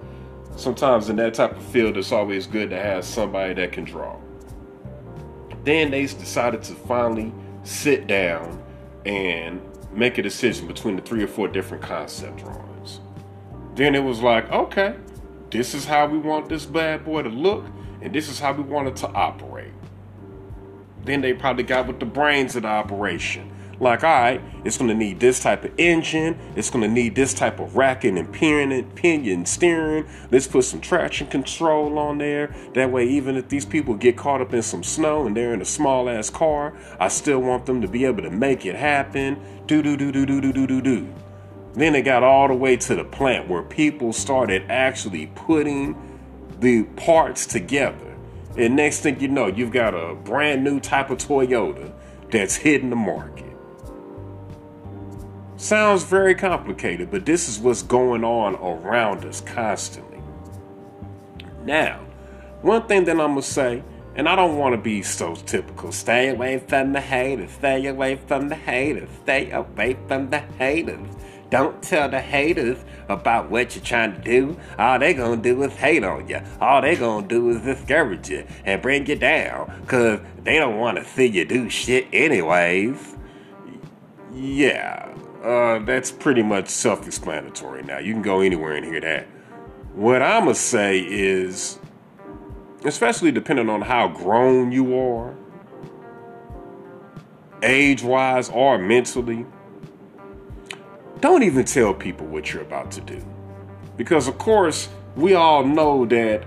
Sometimes 0.57 1.09
in 1.09 1.17
that 1.17 1.35
type 1.35 1.57
of 1.57 1.63
field, 1.65 1.97
it's 1.97 2.13
always 2.13 2.47
good 2.47 2.71
to 2.71 2.81
have 2.81 3.05
somebody 3.05 3.55
that 3.55 3.73
can 3.73 3.85
draw. 3.85 4.17
Then 5.65 5.91
they 5.91 6.03
decided 6.03 6.63
to 6.63 6.75
finally 6.75 7.33
sit 7.65 8.07
down 8.07 8.63
and 9.05 9.61
make 9.93 10.19
a 10.19 10.23
decision 10.23 10.69
between 10.69 10.95
the 10.95 11.03
three 11.03 11.25
or 11.25 11.27
four 11.27 11.49
different 11.49 11.83
concept 11.83 12.39
drawings. 12.39 13.01
Then 13.75 13.95
it 13.97 14.05
was 14.05 14.23
like, 14.23 14.51
okay, 14.53 14.95
this 15.51 15.75
is 15.75 15.85
how 15.85 16.07
we 16.07 16.19
want 16.19 16.49
this 16.49 16.67
bad 16.67 17.05
boy 17.05 17.23
to 17.23 17.29
look, 17.29 17.65
and 18.01 18.15
this 18.15 18.29
is 18.29 18.39
how 18.41 18.53
we 18.53 18.63
want 18.63 18.89
it 18.89 18.97
to 18.97 19.09
operate. 19.09 19.73
Then 21.05 21.21
they 21.21 21.33
probably 21.35 21.63
got 21.65 21.87
with 21.87 22.01
the 22.01 22.07
brains 22.07 22.57
of 22.57 22.63
the 22.63 22.69
operation. 22.69 23.53
Like, 23.79 24.05
all 24.05 24.11
right, 24.11 24.41
it's 24.65 24.79
going 24.79 24.89
to 24.89 24.95
need 24.95 25.21
this 25.21 25.41
type 25.41 25.65
of 25.65 25.73
engine. 25.77 26.39
It's 26.57 26.71
going 26.71 26.83
to 26.83 26.89
need 26.89 27.15
this 27.15 27.35
type 27.35 27.61
of 27.61 27.77
racking 27.77 28.17
and 28.17 28.33
pinion, 28.33 28.91
pinion 28.93 29.45
steering. 29.45 30.07
Let's 30.31 30.47
put 30.47 30.65
some 30.65 30.81
traction 30.81 31.27
control 31.27 31.99
on 31.99 32.19
there. 32.19 32.55
That 32.73 32.91
way, 32.91 33.07
even 33.07 33.37
if 33.37 33.49
these 33.49 33.67
people 33.67 33.95
get 33.95 34.17
caught 34.17 34.41
up 34.41 34.55
in 34.55 34.63
some 34.63 34.83
snow 34.83 35.27
and 35.27 35.37
they're 35.37 35.53
in 35.53 35.61
a 35.61 35.67
small 35.67 36.09
ass 36.09 36.31
car, 36.31 36.75
I 36.99 37.09
still 37.09 37.41
want 37.41 37.67
them 37.67 37.83
to 37.83 37.89
be 37.89 38.07
able 38.07 38.23
to 38.23 38.31
make 38.31 38.65
it 38.65 38.77
happen. 38.77 39.39
Do, 39.67 39.83
do, 39.83 39.97
do, 39.97 40.11
do, 40.11 40.25
do, 40.25 40.41
do, 40.41 40.53
do, 40.53 40.67
do, 40.67 40.81
do. 40.81 41.15
Then 41.77 41.95
it 41.95 42.03
got 42.03 42.23
all 42.23 42.49
the 42.49 42.55
way 42.55 42.77
to 42.79 42.95
the 42.95 43.05
plant 43.05 43.49
where 43.49 43.63
people 43.63 44.13
started 44.13 44.71
actually 44.71 45.27
putting 45.35 45.95
the 46.59 46.85
parts 46.97 47.47
together. 47.47 48.17
And 48.57 48.75
next 48.75 49.01
thing 49.01 49.21
you 49.21 49.29
know, 49.29 49.49
you've 49.49 49.73
got 49.73 49.93
a 49.93 50.15
brand 50.15 50.65
new 50.65 50.81
type 50.81 51.11
of 51.11 51.19
Toyota 51.19 51.93
that's 52.31 52.57
hitting 52.57 52.89
the 52.89 52.97
market. 52.97 53.45
Sounds 55.59 56.03
very 56.05 56.35
complicated, 56.35 57.11
but 57.11 57.27
this 57.27 57.49
is 57.49 57.59
what's 57.59 57.83
going 57.83 58.25
on 58.25 58.55
around 58.57 59.25
us 59.27 59.43
constantly. 59.43 60.21
Now, 61.65 62.01
one 62.63 62.87
thing 62.87 63.05
that 63.05 63.13
I'm 63.13 63.33
gonna 63.33 63.43
say, 63.43 63.83
and 64.15 64.29
I 64.29 64.37
don't 64.37 64.57
want 64.57 64.73
to 64.75 64.81
be 64.81 65.03
so 65.03 65.35
typical 65.35 65.93
stay 65.93 66.31
away 66.31 66.59
from 66.59 66.93
the 66.93 67.01
haters, 67.01 67.53
stay 67.53 67.87
away 67.87 68.17
from 68.17 68.49
the 68.49 68.55
haters, 68.55 69.11
stay 69.23 69.51
away 69.51 69.97
from 70.09 70.31
the 70.31 70.39
haters. 70.39 71.07
Don't 71.51 71.81
tell 71.83 72.09
the 72.09 72.21
haters 72.21 72.79
about 73.09 73.51
what 73.51 73.77
you're 73.77 73.85
trying 73.85 74.15
to 74.15 74.21
do. 74.21 74.59
All 74.79 74.99
they're 74.99 75.15
gonna 75.15 75.41
do 75.41 75.63
is 75.63 75.73
hate 75.75 76.03
on 76.03 76.29
you. 76.29 76.41
All 76.61 76.83
they're 76.83 76.97
gonna 76.97 77.27
do 77.27 77.51
is 77.51 77.63
discourage 77.63 78.29
you 78.31 78.47
and 78.65 78.83
bring 78.83 79.07
you 79.07 79.17
down 79.17 79.73
because 79.83 80.21
they 80.43 80.59
don't 80.59 80.79
want 80.79 80.99
to 80.99 81.05
see 81.05 81.27
you 81.27 81.45
do 81.45 81.71
shit 81.71 82.09
anyways. 82.13 83.15
Yeah, 84.35 85.09
uh, 85.43 85.79
that's 85.79 86.11
pretty 86.11 86.43
much 86.43 86.69
self 86.69 87.07
explanatory 87.07 87.83
now. 87.85 87.99
You 87.99 88.13
can 88.13 88.23
go 88.23 88.41
anywhere 88.41 88.75
and 88.75 88.85
hear 88.85 89.01
that. 89.01 89.27
What 89.95 90.21
I'm 90.21 90.45
going 90.45 90.55
to 90.55 90.61
say 90.61 90.99
is, 90.99 91.79
especially 92.85 93.33
depending 93.33 93.71
on 93.71 93.81
how 93.81 94.09
grown 94.09 94.73
you 94.73 94.99
are, 94.99 95.35
age 97.63 98.03
wise 98.03 98.51
or 98.51 98.77
mentally, 98.77 99.47
don't 101.21 101.43
even 101.43 101.65
tell 101.65 101.95
people 101.95 102.27
what 102.27 102.53
you're 102.53 102.63
about 102.63 102.91
to 102.93 103.01
do. 103.01 103.23
Because, 103.97 104.29
of 104.29 104.39
course, 104.39 104.89
we 105.17 105.35
all 105.35 105.65
know 105.65 106.05
that 106.07 106.45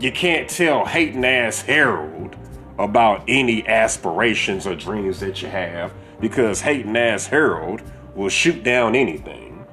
you 0.00 0.10
can't 0.10 0.48
tell 0.48 0.84
hating 0.84 1.24
ass 1.24 1.62
Harold 1.62 2.36
about 2.78 3.22
any 3.28 3.66
aspirations 3.68 4.66
or 4.66 4.74
dreams 4.74 5.20
that 5.20 5.42
you 5.42 5.48
have 5.48 5.92
because 6.20 6.60
hating 6.60 6.96
ass 6.96 7.26
Harold 7.26 7.82
will 8.14 8.28
shoot 8.28 8.62
down 8.62 8.94
anything. 8.94 9.64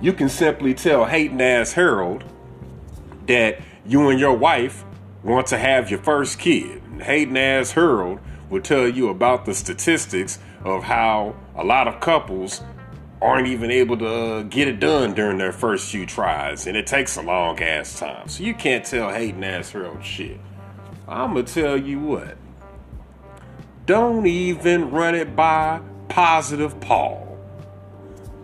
You 0.00 0.12
can 0.12 0.28
simply 0.28 0.74
tell 0.74 1.04
hating 1.06 1.40
ass 1.40 1.72
Harold 1.72 2.24
that 3.26 3.60
you 3.86 4.10
and 4.10 4.20
your 4.20 4.36
wife 4.36 4.84
want 5.22 5.46
to 5.48 5.58
have 5.58 5.90
your 5.90 6.00
first 6.00 6.38
kid. 6.38 6.82
And 6.82 7.02
hating 7.02 7.36
ass 7.36 7.72
Harold 7.72 8.20
will 8.52 8.60
tell 8.60 8.86
you 8.86 9.08
about 9.08 9.46
the 9.46 9.54
statistics 9.54 10.38
of 10.62 10.84
how 10.84 11.34
a 11.56 11.64
lot 11.64 11.88
of 11.88 12.00
couples 12.00 12.60
aren't 13.22 13.48
even 13.48 13.70
able 13.70 13.96
to 13.96 14.06
uh, 14.06 14.42
get 14.42 14.68
it 14.68 14.78
done 14.78 15.14
during 15.14 15.38
their 15.38 15.52
first 15.52 15.90
few 15.90 16.04
tries, 16.04 16.66
and 16.66 16.76
it 16.76 16.86
takes 16.86 17.16
a 17.16 17.22
long 17.22 17.58
ass 17.62 17.98
time. 17.98 18.28
So 18.28 18.44
you 18.44 18.52
can't 18.52 18.84
tell 18.84 19.10
hating 19.10 19.42
ass 19.42 19.70
Harold 19.70 20.04
shit. 20.04 20.38
I'm 21.08 21.32
gonna 21.32 21.44
tell 21.44 21.78
you 21.78 21.98
what. 21.98 22.36
Don't 23.86 24.26
even 24.26 24.90
run 24.90 25.14
it 25.14 25.34
by 25.34 25.80
positive 26.08 26.78
Paul. 26.78 27.38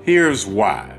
Here's 0.02 0.46
why. 0.46 0.96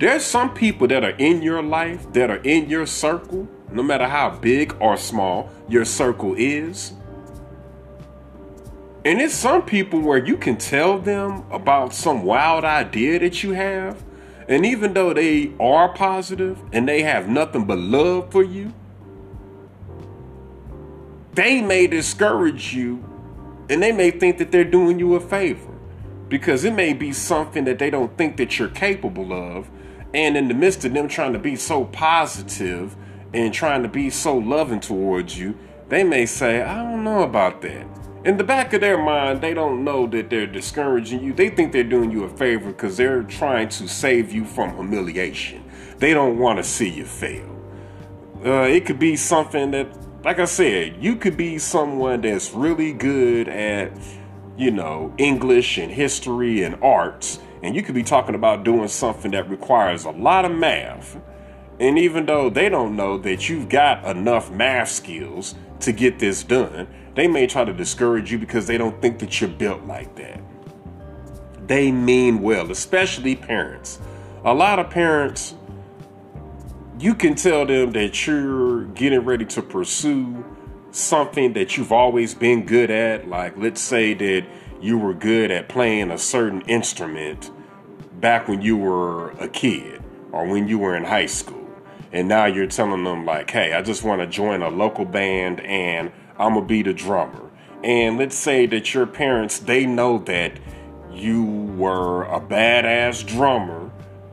There's 0.00 0.24
some 0.24 0.52
people 0.52 0.88
that 0.88 1.04
are 1.04 1.10
in 1.10 1.42
your 1.42 1.62
life, 1.62 2.12
that 2.12 2.28
are 2.28 2.42
in 2.42 2.68
your 2.68 2.86
circle, 2.86 3.46
no 3.70 3.84
matter 3.84 4.08
how 4.08 4.30
big 4.30 4.76
or 4.80 4.96
small 4.96 5.48
your 5.68 5.84
circle 5.84 6.34
is. 6.36 6.92
And 9.06 9.20
it's 9.20 9.34
some 9.36 9.62
people 9.62 10.00
where 10.00 10.18
you 10.18 10.36
can 10.36 10.56
tell 10.56 10.98
them 10.98 11.44
about 11.52 11.94
some 11.94 12.24
wild 12.24 12.64
idea 12.64 13.20
that 13.20 13.44
you 13.44 13.52
have. 13.52 14.02
And 14.48 14.66
even 14.66 14.94
though 14.94 15.12
they 15.14 15.52
are 15.60 15.94
positive 15.94 16.60
and 16.72 16.88
they 16.88 17.02
have 17.02 17.28
nothing 17.28 17.66
but 17.66 17.78
love 17.78 18.32
for 18.32 18.42
you, 18.42 18.74
they 21.34 21.62
may 21.62 21.86
discourage 21.86 22.74
you 22.74 23.04
and 23.70 23.80
they 23.80 23.92
may 23.92 24.10
think 24.10 24.38
that 24.38 24.50
they're 24.50 24.64
doing 24.64 24.98
you 24.98 25.14
a 25.14 25.20
favor 25.20 25.72
because 26.28 26.64
it 26.64 26.74
may 26.74 26.92
be 26.92 27.12
something 27.12 27.62
that 27.62 27.78
they 27.78 27.90
don't 27.90 28.18
think 28.18 28.36
that 28.38 28.58
you're 28.58 28.68
capable 28.70 29.32
of. 29.32 29.70
And 30.14 30.36
in 30.36 30.48
the 30.48 30.54
midst 30.54 30.84
of 30.84 30.94
them 30.94 31.06
trying 31.06 31.32
to 31.32 31.38
be 31.38 31.54
so 31.54 31.84
positive 31.84 32.96
and 33.32 33.54
trying 33.54 33.84
to 33.84 33.88
be 33.88 34.10
so 34.10 34.36
loving 34.36 34.80
towards 34.80 35.38
you, 35.38 35.56
they 35.90 36.02
may 36.02 36.26
say, 36.26 36.60
I 36.60 36.82
don't 36.82 37.04
know 37.04 37.22
about 37.22 37.62
that. 37.62 37.86
In 38.26 38.38
the 38.38 38.42
back 38.42 38.72
of 38.72 38.80
their 38.80 38.98
mind, 38.98 39.40
they 39.40 39.54
don't 39.54 39.84
know 39.84 40.08
that 40.08 40.30
they're 40.30 40.48
discouraging 40.48 41.22
you. 41.22 41.32
They 41.32 41.48
think 41.48 41.70
they're 41.70 41.84
doing 41.84 42.10
you 42.10 42.24
a 42.24 42.28
favor 42.28 42.72
because 42.72 42.96
they're 42.96 43.22
trying 43.22 43.68
to 43.68 43.86
save 43.86 44.32
you 44.32 44.44
from 44.44 44.74
humiliation. 44.74 45.62
They 45.98 46.12
don't 46.12 46.36
want 46.36 46.58
to 46.58 46.64
see 46.64 46.88
you 46.88 47.04
fail. 47.04 47.48
Uh, 48.44 48.62
it 48.62 48.84
could 48.84 48.98
be 48.98 49.14
something 49.14 49.70
that 49.70 49.86
like 50.24 50.40
I 50.40 50.44
said, 50.44 50.96
you 51.00 51.14
could 51.14 51.36
be 51.36 51.56
someone 51.58 52.22
that's 52.22 52.52
really 52.52 52.92
good 52.92 53.46
at, 53.48 53.92
you 54.56 54.72
know, 54.72 55.14
English 55.18 55.78
and 55.78 55.92
history 55.92 56.64
and 56.64 56.74
arts, 56.82 57.38
and 57.62 57.76
you 57.76 57.82
could 57.84 57.94
be 57.94 58.02
talking 58.02 58.34
about 58.34 58.64
doing 58.64 58.88
something 58.88 59.30
that 59.30 59.48
requires 59.48 60.04
a 60.04 60.10
lot 60.10 60.44
of 60.44 60.50
math. 60.50 61.16
And 61.78 61.96
even 61.96 62.26
though 62.26 62.50
they 62.50 62.68
don't 62.68 62.96
know 62.96 63.18
that 63.18 63.48
you've 63.48 63.68
got 63.68 64.04
enough 64.04 64.50
math 64.50 64.88
skills 64.88 65.54
to 65.78 65.92
get 65.92 66.18
this 66.18 66.42
done, 66.42 66.88
they 67.16 67.26
may 67.26 67.46
try 67.48 67.64
to 67.64 67.72
discourage 67.72 68.30
you 68.30 68.38
because 68.38 68.66
they 68.66 68.78
don't 68.78 69.02
think 69.02 69.18
that 69.18 69.40
you're 69.40 69.50
built 69.50 69.82
like 69.84 70.14
that. 70.16 70.40
They 71.66 71.90
mean 71.90 72.42
well, 72.42 72.70
especially 72.70 73.34
parents. 73.34 73.98
A 74.44 74.54
lot 74.54 74.78
of 74.78 74.88
parents 74.90 75.54
you 76.98 77.14
can 77.14 77.34
tell 77.34 77.66
them 77.66 77.92
that 77.92 78.26
you're 78.26 78.84
getting 78.86 79.20
ready 79.20 79.44
to 79.44 79.62
pursue 79.62 80.44
something 80.92 81.52
that 81.52 81.76
you've 81.76 81.92
always 81.92 82.34
been 82.34 82.64
good 82.64 82.90
at. 82.90 83.28
Like, 83.28 83.56
let's 83.56 83.80
say 83.80 84.14
that 84.14 84.46
you 84.80 84.96
were 84.96 85.12
good 85.12 85.50
at 85.50 85.68
playing 85.68 86.10
a 86.10 86.18
certain 86.18 86.62
instrument 86.62 87.50
back 88.18 88.48
when 88.48 88.62
you 88.62 88.76
were 88.78 89.30
a 89.32 89.48
kid 89.48 90.02
or 90.32 90.46
when 90.46 90.68
you 90.68 90.78
were 90.78 90.96
in 90.96 91.04
high 91.04 91.26
school. 91.26 91.62
And 92.12 92.28
now 92.28 92.46
you're 92.46 92.66
telling 92.66 93.04
them, 93.04 93.26
like, 93.26 93.50
hey, 93.50 93.74
I 93.74 93.82
just 93.82 94.02
want 94.02 94.22
to 94.22 94.26
join 94.26 94.62
a 94.62 94.70
local 94.70 95.04
band 95.04 95.60
and 95.60 96.10
I'm 96.38 96.54
to 96.54 96.62
be 96.62 96.82
the 96.82 96.92
drummer. 96.92 97.50
And 97.84 98.18
let's 98.18 98.36
say 98.36 98.66
that 98.66 98.94
your 98.94 99.06
parents, 99.06 99.58
they 99.58 99.86
know 99.86 100.18
that 100.18 100.52
you 101.12 101.44
were 101.44 102.24
a 102.24 102.40
badass 102.40 103.26
drummer 103.26 103.90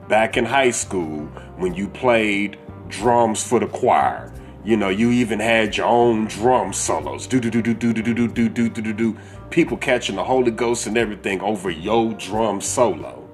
back 0.09 0.37
in 0.37 0.45
high 0.45 0.71
school 0.71 1.25
when 1.57 1.73
you 1.73 1.87
played 1.87 2.57
drums 2.89 3.43
for 3.45 3.59
the 3.59 3.67
choir. 3.67 4.33
You 4.65 4.77
know, 4.77 4.89
you 4.89 5.11
even 5.11 5.39
had 5.39 5.77
your 5.77 5.87
own 5.87 6.25
drum 6.27 6.73
solos. 6.73 7.27
Do 7.27 7.39
do 7.39 7.49
do 7.51 7.61
do 7.61 7.73
do 7.73 7.93
do 7.93 8.03
do 8.03 8.27
do 8.27 8.49
do 8.49 8.69
do 8.69 8.81
do 8.81 8.93
do. 8.93 9.17
People 9.49 9.77
catching 9.77 10.15
the 10.15 10.23
Holy 10.23 10.51
Ghost 10.51 10.87
and 10.87 10.97
everything 10.97 11.41
over 11.41 11.69
your 11.69 12.13
drum 12.13 12.61
solo. 12.61 13.29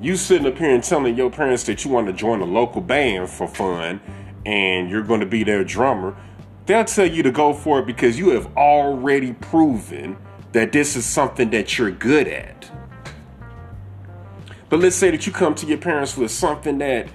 you 0.00 0.16
sitting 0.16 0.46
up 0.46 0.58
here 0.58 0.74
and 0.74 0.82
telling 0.82 1.16
your 1.16 1.30
parents 1.30 1.62
that 1.64 1.84
you 1.84 1.90
want 1.90 2.08
to 2.08 2.12
join 2.12 2.40
a 2.40 2.44
local 2.44 2.80
band 2.80 3.30
for 3.30 3.46
fun 3.46 4.00
and 4.44 4.90
you're 4.90 5.02
going 5.04 5.20
to 5.20 5.26
be 5.26 5.44
their 5.44 5.64
drummer, 5.64 6.16
they'll 6.72 6.84
tell 6.86 7.06
you 7.06 7.22
to 7.22 7.30
go 7.30 7.52
for 7.52 7.80
it 7.80 7.86
because 7.86 8.18
you 8.18 8.30
have 8.30 8.56
already 8.56 9.34
proven 9.34 10.16
that 10.52 10.72
this 10.72 10.96
is 10.96 11.04
something 11.04 11.50
that 11.50 11.76
you're 11.76 11.90
good 11.90 12.26
at. 12.26 12.70
But 14.70 14.80
let's 14.80 14.96
say 14.96 15.10
that 15.10 15.26
you 15.26 15.32
come 15.32 15.54
to 15.56 15.66
your 15.66 15.76
parents 15.76 16.16
with 16.16 16.30
something 16.30 16.78
that 16.78 17.08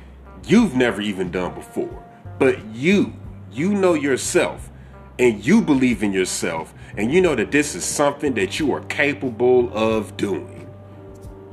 you've 0.45 0.75
never 0.75 1.01
even 1.01 1.31
done 1.31 1.55
before, 1.55 2.03
but 2.37 2.63
you, 2.67 3.13
you 3.51 3.73
know 3.73 3.95
yourself 3.95 4.69
and 5.17 5.43
you 5.43 5.63
believe 5.63 6.03
in 6.03 6.13
yourself 6.13 6.75
and 6.95 7.11
you 7.11 7.19
know 7.19 7.33
that 7.33 7.51
this 7.51 7.73
is 7.73 7.83
something 7.83 8.35
that 8.35 8.59
you 8.59 8.71
are 8.71 8.81
capable 8.81 9.75
of 9.75 10.15
doing. 10.17 10.69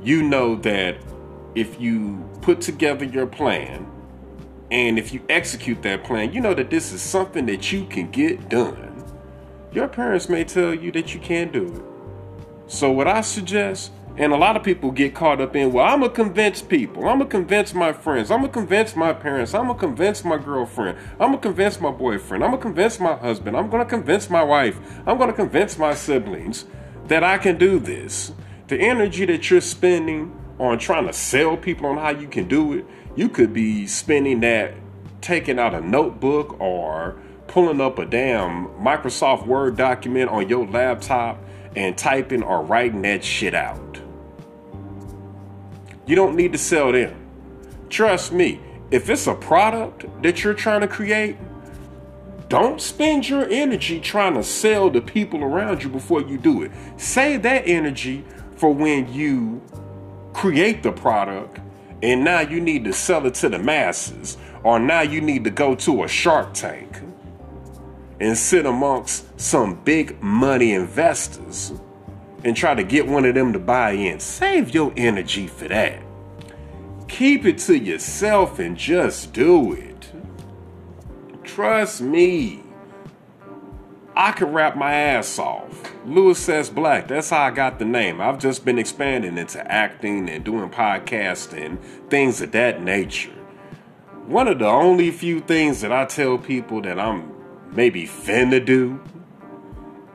You 0.03 0.21
know 0.21 0.55
that 0.57 0.97
if 1.55 1.81
you 1.81 2.23
put 2.41 2.61
together 2.61 3.03
your 3.03 3.25
plan 3.25 3.91
and 4.71 4.97
if 4.97 5.13
you 5.13 5.21
execute 5.29 5.81
that 5.83 6.03
plan, 6.03 6.33
you 6.33 6.41
know 6.41 6.53
that 6.53 6.69
this 6.69 6.91
is 6.91 7.01
something 7.01 7.45
that 7.45 7.71
you 7.71 7.85
can 7.85 8.09
get 8.09 8.49
done. 8.49 9.03
Your 9.71 9.87
parents 9.87 10.29
may 10.29 10.43
tell 10.43 10.73
you 10.73 10.91
that 10.93 11.13
you 11.13 11.19
can't 11.19 11.51
do 11.51 11.67
it. 11.67 12.71
So, 12.71 12.91
what 12.91 13.07
I 13.07 13.21
suggest, 13.21 13.91
and 14.17 14.33
a 14.33 14.37
lot 14.37 14.55
of 14.55 14.63
people 14.63 14.89
get 14.89 15.13
caught 15.13 15.39
up 15.41 15.55
in, 15.55 15.71
well, 15.71 15.85
I'm 15.85 15.99
gonna 15.99 16.11
convince 16.11 16.61
people, 16.61 17.07
I'm 17.07 17.19
gonna 17.19 17.29
convince 17.29 17.73
my 17.73 17.93
friends, 17.93 18.31
I'm 18.31 18.39
gonna 18.39 18.53
convince 18.53 18.95
my 18.95 19.13
parents, 19.13 19.53
I'm 19.53 19.67
gonna 19.67 19.77
convince 19.77 20.23
my 20.23 20.37
girlfriend, 20.37 20.97
I'm 21.19 21.31
gonna 21.31 21.37
convince 21.37 21.79
my 21.79 21.91
boyfriend, 21.91 22.43
I'm 22.43 22.51
gonna 22.51 22.61
convince 22.61 22.99
my 22.99 23.15
husband, 23.15 23.55
I'm 23.55 23.69
gonna 23.69 23.85
convince 23.85 24.29
my 24.29 24.43
wife, 24.43 24.79
I'm 25.05 25.17
gonna 25.17 25.33
convince 25.33 25.77
my 25.77 25.93
siblings 25.93 26.65
that 27.07 27.23
I 27.23 27.37
can 27.37 27.57
do 27.57 27.77
this. 27.77 28.31
The 28.67 28.79
energy 28.79 29.25
that 29.25 29.51
you're 29.51 29.61
spending 29.61 30.33
on 30.59 30.79
trying 30.79 31.07
to 31.07 31.13
sell 31.13 31.57
people 31.57 31.87
on 31.87 31.97
how 31.97 32.09
you 32.09 32.27
can 32.27 32.47
do 32.47 32.73
it, 32.73 32.85
you 33.15 33.29
could 33.29 33.53
be 33.53 33.87
spending 33.87 34.39
that 34.41 34.73
taking 35.21 35.59
out 35.59 35.73
a 35.73 35.81
notebook 35.81 36.59
or 36.59 37.19
pulling 37.47 37.81
up 37.81 37.99
a 37.99 38.05
damn 38.05 38.67
Microsoft 38.75 39.45
Word 39.45 39.75
document 39.75 40.29
on 40.29 40.49
your 40.49 40.67
laptop 40.67 41.39
and 41.75 41.97
typing 41.97 42.43
or 42.43 42.61
writing 42.61 43.01
that 43.03 43.23
shit 43.23 43.53
out. 43.53 43.99
You 46.05 46.15
don't 46.15 46.35
need 46.35 46.51
to 46.51 46.57
sell 46.57 46.91
them. 46.91 47.15
Trust 47.89 48.31
me, 48.31 48.59
if 48.91 49.09
it's 49.09 49.27
a 49.27 49.33
product 49.33 50.05
that 50.21 50.43
you're 50.43 50.53
trying 50.53 50.81
to 50.81 50.87
create, 50.87 51.37
don't 52.47 52.79
spend 52.79 53.27
your 53.27 53.49
energy 53.49 53.99
trying 53.99 54.35
to 54.35 54.43
sell 54.43 54.89
the 54.89 55.01
people 55.01 55.43
around 55.43 55.81
you 55.83 55.89
before 55.89 56.21
you 56.21 56.37
do 56.37 56.61
it. 56.61 56.71
Save 56.97 57.41
that 57.43 57.63
energy 57.65 58.23
for 58.57 58.71
when 58.71 59.11
you 59.11 59.61
create 60.35 60.83
the 60.83 60.91
product 60.91 61.59
and 62.03 62.25
now 62.25 62.41
you 62.41 62.59
need 62.59 62.83
to 62.83 62.91
sell 62.91 63.25
it 63.25 63.33
to 63.35 63.47
the 63.47 63.57
masses, 63.57 64.37
or 64.63 64.77
now 64.77 64.99
you 64.99 65.21
need 65.21 65.45
to 65.45 65.49
go 65.49 65.73
to 65.75 66.03
a 66.03 66.07
shark 66.07 66.53
tank 66.53 66.99
and 68.19 68.37
sit 68.37 68.65
amongst 68.65 69.39
some 69.39 69.81
big 69.83 70.21
money 70.21 70.73
investors 70.73 71.73
and 72.43 72.55
try 72.55 72.75
to 72.75 72.83
get 72.83 73.07
one 73.07 73.23
of 73.23 73.33
them 73.33 73.53
to 73.53 73.59
buy 73.59 73.91
in. 73.91 74.19
Save 74.19 74.73
your 74.73 74.93
energy 74.97 75.47
for 75.47 75.69
that. 75.69 76.01
Keep 77.07 77.45
it 77.45 77.57
to 77.59 77.77
yourself 77.77 78.59
and 78.59 78.77
just 78.77 79.31
do 79.31 79.71
it. 79.71 80.11
Trust 81.43 82.01
me. 82.01 82.61
I 84.15 84.33
could 84.33 84.53
rap 84.53 84.75
my 84.75 84.93
ass 84.93 85.39
off. 85.39 85.94
Louis 86.05 86.49
S. 86.49 86.69
Black, 86.69 87.07
that's 87.07 87.31
how 87.31 87.41
I 87.45 87.51
got 87.51 87.79
the 87.79 87.85
name. 87.85 88.21
I've 88.21 88.37
just 88.37 88.63
been 88.63 88.77
expanding 88.77 89.39
into 89.39 89.71
acting 89.71 90.29
and 90.29 90.43
doing 90.43 90.69
podcasting, 90.69 91.79
things 92.09 92.41
of 92.41 92.51
that 92.51 92.83
nature. 92.83 93.31
One 94.27 94.47
of 94.47 94.59
the 94.59 94.67
only 94.67 95.09
few 95.09 95.39
things 95.39 95.81
that 95.81 95.91
I 95.91 96.05
tell 96.05 96.37
people 96.37 96.79
that 96.83 96.99
I'm 96.99 97.31
maybe 97.71 98.05
finna 98.05 98.63
do 98.63 99.01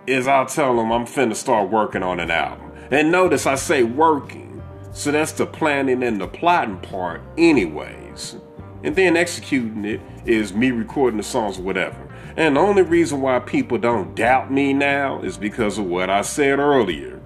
is 0.07 0.29
I'll 0.29 0.47
tell 0.47 0.77
them 0.77 0.93
I'm 0.93 1.07
finna 1.07 1.35
start 1.35 1.71
working 1.71 2.05
on 2.05 2.21
an 2.21 2.31
album. 2.31 2.71
And 2.93 3.11
notice 3.11 3.47
I 3.47 3.57
say 3.57 3.83
working, 3.83 4.63
so 4.93 5.11
that's 5.11 5.33
the 5.33 5.47
planning 5.47 6.05
and 6.05 6.21
the 6.21 6.29
plotting 6.29 6.79
part, 6.79 7.21
anyways. 7.37 8.37
And 8.85 8.95
then 8.95 9.17
executing 9.17 9.85
it 9.85 10.01
is 10.25 10.55
me 10.55 10.71
recording 10.71 11.17
the 11.17 11.25
songs 11.25 11.59
or 11.59 11.63
whatever. 11.63 12.10
And 12.41 12.57
the 12.57 12.61
only 12.61 12.81
reason 12.81 13.21
why 13.21 13.39
people 13.39 13.77
don't 13.77 14.15
doubt 14.15 14.51
me 14.51 14.73
now 14.73 15.21
is 15.21 15.37
because 15.37 15.77
of 15.77 15.85
what 15.85 16.09
I 16.09 16.23
said 16.23 16.59
earlier. 16.59 17.21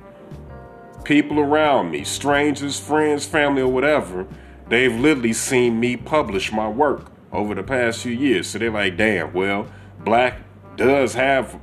People 1.05 1.39
around 1.39 1.93
me, 1.93 2.03
strangers, 2.03 2.81
friends, 2.81 3.25
family, 3.25 3.63
or 3.63 3.71
whatever, 3.71 4.27
they've 4.69 4.93
literally 4.93 5.33
seen 5.33 5.79
me 5.79 5.97
publish 5.97 6.51
my 6.51 6.69
work 6.69 7.13
over 7.31 7.55
the 7.55 7.63
past 7.63 8.03
few 8.03 8.11
years. 8.11 8.49
So 8.49 8.59
they're 8.59 8.73
like, 8.73 8.97
damn, 8.97 9.33
well, 9.33 9.69
Black 10.01 10.41
does 10.75 11.15
have 11.15 11.61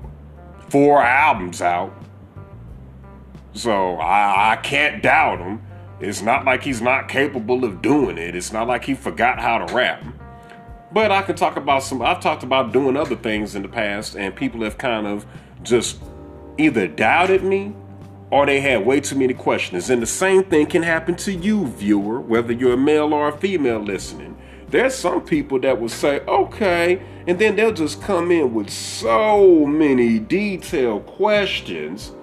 four 0.70 1.02
albums 1.04 1.62
out. 1.62 1.94
So 3.52 3.98
I, 3.98 4.54
I 4.54 4.56
can't 4.56 5.04
doubt 5.04 5.40
him. 5.40 5.62
It's 6.00 6.22
not 6.22 6.46
like 6.46 6.64
he's 6.64 6.82
not 6.82 7.10
capable 7.10 7.66
of 7.66 7.82
doing 7.82 8.18
it. 8.18 8.34
It's 8.34 8.54
not 8.54 8.70
like 8.70 8.86
he 8.86 8.94
forgot 8.94 9.42
how 9.42 9.58
to 9.58 9.74
rap. 9.74 10.06
But 10.94 11.12
I 11.12 11.22
can 11.22 11.36
talk 11.36 11.56
about 11.56 11.84
some, 11.84 12.02
I've 12.02 12.20
talked 12.20 12.44
about 12.44 12.74
doing 12.74 12.98
other 12.98 13.16
things 13.16 13.56
in 13.56 13.62
the 13.62 13.70
past, 13.70 14.16
and 14.16 14.36
people 14.36 14.62
have 14.64 14.78
kind 14.78 15.08
of 15.08 15.26
just 15.64 16.02
either 16.58 16.88
doubted 16.88 17.44
me 17.44 17.74
or 18.30 18.46
they 18.46 18.62
had 18.62 18.86
way 18.86 19.00
too 19.00 19.16
many 19.16 19.34
questions. 19.34 19.90
And 19.90 20.02
the 20.02 20.08
same 20.08 20.44
thing 20.44 20.66
can 20.66 20.84
happen 20.84 21.16
to 21.18 21.34
you, 21.34 21.68
viewer, 21.68 22.20
whether 22.20 22.54
you're 22.54 22.74
a 22.74 22.78
male 22.78 23.14
or 23.14 23.30
a 23.30 23.38
female 23.38 23.80
listening. 23.80 24.38
There's 24.70 24.96
some 24.96 25.22
people 25.22 25.60
that 25.60 25.80
will 25.80 25.90
say, 25.90 26.22
okay, 26.22 27.02
and 27.28 27.38
then 27.38 27.58
they'll 27.58 27.74
just 27.74 28.02
come 28.02 28.32
in 28.32 28.54
with 28.54 28.70
so 28.70 29.66
many 29.66 30.18
detailed 30.18 31.06
questions 31.06 32.14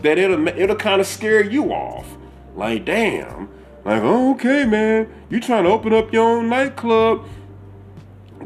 that 0.00 0.16
it'll, 0.16 0.48
it'll 0.48 0.76
kind 0.76 1.00
of 1.00 1.06
scare 1.06 1.44
you 1.44 1.72
off. 1.72 2.06
Like, 2.54 2.86
damn. 2.86 3.50
Like, 3.84 4.02
okay, 4.02 4.64
man, 4.64 5.12
you 5.28 5.40
trying 5.40 5.64
to 5.64 5.70
open 5.70 5.92
up 5.92 6.10
your 6.12 6.38
own 6.38 6.48
nightclub 6.48 7.26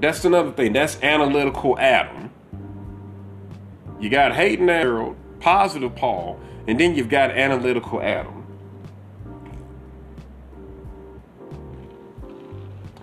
that's 0.03 0.25
another 0.25 0.53
thing. 0.53 0.73
That's 0.73 1.01
analytical 1.03 1.79
Adam. 1.79 2.31
You 4.01 4.11
got 4.11 4.35
hating 4.35 4.69
Harold, 4.69 5.17
positive 5.41 5.95
Paul, 5.95 6.39
and 6.67 6.79
then 6.79 6.95
you've 6.95 7.09
got 7.09 7.31
analytical 7.31 8.03
Adam. 8.03 8.45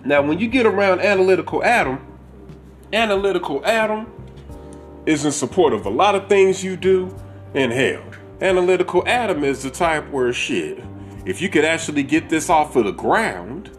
Now, 0.04 0.22
when 0.22 0.38
you 0.38 0.48
get 0.48 0.66
around 0.66 1.00
analytical 1.00 1.64
Adam, 1.64 2.00
analytical 2.92 3.64
Adam 3.64 4.12
is 5.06 5.24
in 5.24 5.32
support 5.32 5.72
of 5.72 5.86
a 5.86 5.90
lot 5.90 6.14
of 6.14 6.28
things 6.28 6.62
you 6.62 6.76
do, 6.76 7.14
and 7.54 7.72
hell, 7.72 8.02
analytical 8.40 9.02
Adam 9.06 9.44
is 9.44 9.62
the 9.62 9.70
type 9.70 10.08
where 10.10 10.32
shit, 10.32 10.82
if 11.24 11.40
you 11.40 11.48
could 11.48 11.64
actually 11.64 12.02
get 12.02 12.28
this 12.28 12.50
off 12.50 12.76
of 12.76 12.84
the 12.84 12.92
ground, 12.92 13.70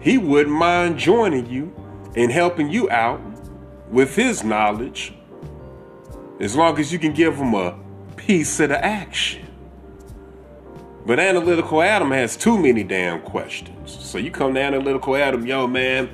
he 0.00 0.18
wouldn't 0.18 0.54
mind 0.54 0.98
joining 0.98 1.48
you 1.48 1.72
and 2.16 2.30
helping 2.30 2.70
you 2.70 2.90
out 2.90 3.20
with 3.90 4.14
his 4.16 4.44
knowledge 4.44 5.14
as 6.40 6.56
long 6.56 6.78
as 6.78 6.92
you 6.92 6.98
can 6.98 7.12
give 7.12 7.36
him 7.36 7.54
a 7.54 7.78
piece 8.16 8.58
of 8.60 8.70
the 8.70 8.84
action. 8.84 9.46
But 11.04 11.18
Analytical 11.18 11.82
Adam 11.82 12.10
has 12.12 12.36
too 12.36 12.58
many 12.58 12.84
damn 12.84 13.22
questions. 13.22 13.90
So 13.90 14.18
you 14.18 14.30
come 14.30 14.54
to 14.54 14.60
Analytical 14.60 15.16
Adam, 15.16 15.46
yo 15.46 15.66
man, 15.66 16.08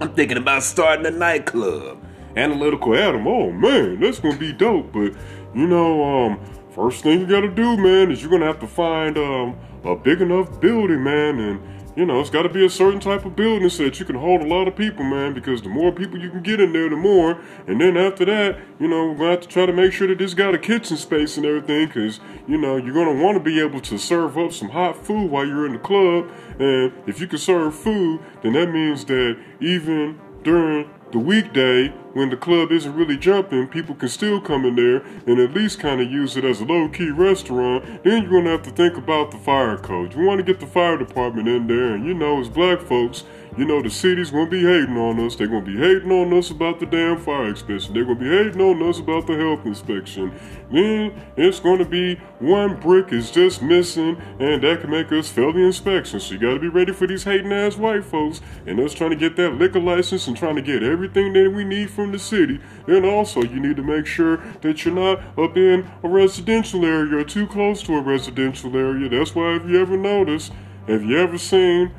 I'm 0.00 0.12
thinking 0.14 0.36
about 0.36 0.62
starting 0.62 1.06
a 1.06 1.10
nightclub. 1.10 2.04
Analytical 2.36 2.94
Adam, 2.96 3.26
oh 3.26 3.50
man, 3.50 4.00
that's 4.00 4.20
gonna 4.20 4.36
be 4.36 4.52
dope. 4.52 4.92
But 4.92 5.14
you 5.54 5.66
know, 5.66 6.02
um, 6.04 6.40
first 6.74 7.02
thing 7.02 7.20
you 7.20 7.26
gotta 7.26 7.50
do, 7.50 7.76
man, 7.76 8.10
is 8.10 8.22
you're 8.22 8.30
gonna 8.30 8.46
have 8.46 8.60
to 8.60 8.66
find 8.66 9.18
um 9.18 9.56
a 9.84 9.96
big 9.96 10.20
enough 10.20 10.60
building, 10.60 11.02
man, 11.02 11.38
and 11.40 11.79
you 11.96 12.06
know, 12.06 12.20
it's 12.20 12.30
got 12.30 12.42
to 12.42 12.48
be 12.48 12.64
a 12.64 12.70
certain 12.70 13.00
type 13.00 13.24
of 13.24 13.34
building 13.36 13.68
so 13.68 13.84
that 13.84 13.98
you 13.98 14.06
can 14.06 14.16
hold 14.16 14.40
a 14.40 14.46
lot 14.46 14.68
of 14.68 14.76
people, 14.76 15.04
man. 15.04 15.34
Because 15.34 15.62
the 15.62 15.68
more 15.68 15.92
people 15.92 16.18
you 16.18 16.30
can 16.30 16.42
get 16.42 16.60
in 16.60 16.72
there, 16.72 16.88
the 16.88 16.96
more. 16.96 17.40
And 17.66 17.80
then 17.80 17.96
after 17.96 18.24
that, 18.24 18.58
you 18.78 18.88
know, 18.88 19.08
we're 19.10 19.16
gonna 19.16 19.30
have 19.30 19.40
to 19.40 19.48
try 19.48 19.66
to 19.66 19.72
make 19.72 19.92
sure 19.92 20.06
that 20.08 20.20
it's 20.20 20.34
got 20.34 20.54
a 20.54 20.58
kitchen 20.58 20.96
space 20.96 21.36
and 21.36 21.44
everything, 21.44 21.86
because 21.86 22.20
you 22.46 22.56
know 22.56 22.76
you're 22.76 22.94
gonna 22.94 23.22
want 23.22 23.36
to 23.36 23.42
be 23.42 23.60
able 23.60 23.80
to 23.80 23.98
serve 23.98 24.38
up 24.38 24.52
some 24.52 24.68
hot 24.68 24.96
food 24.96 25.30
while 25.30 25.46
you're 25.46 25.66
in 25.66 25.72
the 25.72 25.78
club. 25.78 26.30
And 26.58 26.92
if 27.06 27.20
you 27.20 27.26
can 27.26 27.38
serve 27.38 27.74
food, 27.74 28.20
then 28.42 28.52
that 28.52 28.70
means 28.70 29.04
that 29.06 29.38
even 29.60 30.18
during 30.42 30.88
the 31.12 31.18
weekday 31.18 31.88
when 32.12 32.30
the 32.30 32.36
club 32.36 32.72
isn't 32.72 32.94
really 32.94 33.16
jumping, 33.16 33.66
people 33.68 33.94
can 33.94 34.08
still 34.08 34.40
come 34.40 34.64
in 34.64 34.76
there 34.76 34.98
and 35.26 35.38
at 35.38 35.52
least 35.54 35.80
kind 35.80 36.00
of 36.00 36.10
use 36.10 36.36
it 36.36 36.44
as 36.44 36.60
a 36.60 36.64
low 36.64 36.88
key 36.88 37.10
restaurant. 37.10 37.84
Then 38.04 38.22
you're 38.22 38.32
gonna 38.32 38.50
have 38.50 38.62
to 38.62 38.70
think 38.70 38.96
about 38.96 39.30
the 39.30 39.38
fire 39.38 39.76
code. 39.76 40.14
You 40.14 40.24
want 40.24 40.38
to 40.38 40.44
get 40.44 40.60
the 40.60 40.66
fire 40.66 40.96
department 40.96 41.48
in 41.48 41.66
there, 41.66 41.94
and 41.94 42.04
you 42.06 42.14
know, 42.14 42.40
as 42.40 42.48
black 42.48 42.80
folks, 42.80 43.24
you 43.56 43.64
know, 43.64 43.82
the 43.82 43.90
city's 43.90 44.30
gonna 44.30 44.48
be 44.48 44.62
hating 44.62 44.96
on 44.96 45.18
us. 45.20 45.36
They're 45.36 45.48
gonna 45.48 45.64
be 45.64 45.76
hating 45.76 46.10
on 46.10 46.32
us 46.32 46.50
about 46.50 46.78
the 46.78 46.86
damn 46.86 47.18
fire 47.18 47.48
inspection. 47.48 47.94
They're 47.94 48.04
gonna 48.04 48.18
be 48.18 48.28
hating 48.28 48.60
on 48.60 48.82
us 48.82 49.00
about 49.00 49.26
the 49.26 49.36
health 49.36 49.66
inspection. 49.66 50.32
Then 50.70 51.12
it's 51.36 51.58
gonna 51.58 51.84
be 51.84 52.16
one 52.38 52.78
brick 52.78 53.12
is 53.12 53.30
just 53.30 53.60
missing, 53.60 54.20
and 54.38 54.62
that 54.62 54.80
can 54.80 54.90
make 54.90 55.10
us 55.10 55.28
fail 55.28 55.52
the 55.52 55.60
inspection. 55.60 56.20
So 56.20 56.34
you 56.34 56.40
gotta 56.40 56.60
be 56.60 56.68
ready 56.68 56.92
for 56.92 57.06
these 57.06 57.24
hating 57.24 57.52
ass 57.52 57.76
white 57.76 58.04
folks 58.04 58.40
and 58.66 58.78
us 58.78 58.94
trying 58.94 59.10
to 59.10 59.16
get 59.16 59.36
that 59.36 59.54
liquor 59.54 59.80
license 59.80 60.28
and 60.28 60.36
trying 60.36 60.56
to 60.56 60.62
get 60.62 60.82
everything 60.82 61.32
that 61.32 61.52
we 61.52 61.64
need 61.64 61.90
from 61.90 62.12
the 62.12 62.18
city. 62.18 62.60
And 62.86 63.04
also, 63.04 63.42
you 63.42 63.58
need 63.58 63.76
to 63.76 63.82
make 63.82 64.06
sure 64.06 64.36
that 64.60 64.84
you're 64.84 64.94
not 64.94 65.20
up 65.38 65.56
in 65.56 65.90
a 66.02 66.08
residential 66.08 66.84
area 66.84 67.16
or 67.16 67.24
too 67.24 67.46
close 67.46 67.82
to 67.82 67.94
a 67.94 68.00
residential 68.00 68.76
area. 68.76 69.08
That's 69.08 69.34
why, 69.34 69.56
if 69.56 69.66
you 69.66 69.80
ever 69.80 69.96
notice, 69.96 70.50
have 70.86 71.02
you 71.02 71.18
ever 71.18 71.36
seen 71.36 71.92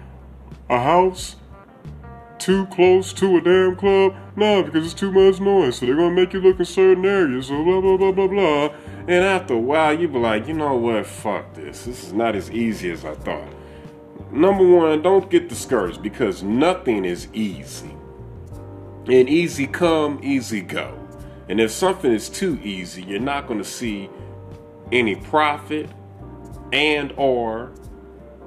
a 0.70 0.80
house 0.80 1.36
too 2.42 2.66
close 2.68 3.14
to 3.14 3.38
a 3.38 3.42
damn 3.42 3.76
club? 3.76 4.16
No, 4.36 4.64
because 4.64 4.86
it's 4.86 4.94
too 4.94 5.12
much 5.12 5.40
noise. 5.40 5.78
So 5.78 5.86
they're 5.86 5.96
gonna 5.96 6.16
make 6.16 6.34
you 6.34 6.42
look 6.42 6.60
in 6.60 6.66
certain 6.66 7.06
areas. 7.06 7.48
So 7.48 7.64
blah 7.64 7.80
blah 7.80 7.98
blah 7.98 8.12
blah 8.12 8.28
blah. 8.28 8.76
And 9.08 9.24
after 9.24 9.54
a 9.54 9.60
while, 9.60 9.98
you 9.98 10.08
be 10.08 10.18
like, 10.18 10.48
you 10.48 10.54
know 10.54 10.76
what? 10.76 11.06
Fuck 11.06 11.54
this. 11.54 11.86
This 11.86 12.06
is 12.06 12.14
not 12.14 12.36
as 12.36 12.52
easy 12.52 12.92
as 12.92 13.06
I 13.06 13.14
thought. 13.14 13.48
Number 14.32 14.68
one, 14.68 15.02
don't 15.02 15.30
get 15.30 15.50
discouraged 15.50 16.02
because 16.02 16.42
nothing 16.42 17.06
is 17.06 17.28
easy. 17.34 17.96
And 19.08 19.30
easy 19.30 19.68
come, 19.68 20.20
easy 20.24 20.62
go. 20.62 20.98
And 21.50 21.60
if 21.60 21.72
something 21.72 22.12
is 22.12 22.30
too 22.30 22.60
easy, 22.64 23.04
you're 23.04 23.20
not 23.20 23.48
to 23.60 23.66
see 23.66 24.10
any 24.92 25.16
profit 25.16 25.90
and 26.72 27.14
or 27.18 27.74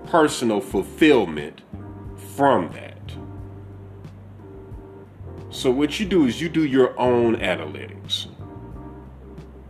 personal 0.07 0.61
fulfillment 0.61 1.61
from 2.37 2.71
that. 2.73 2.94
So 5.55 5.71
what 5.71 6.01
you 6.01 6.05
do 6.05 6.27
is 6.27 6.41
you 6.41 6.49
do 6.49 6.65
your 6.65 6.99
own 6.99 7.37
analytics. 7.37 8.27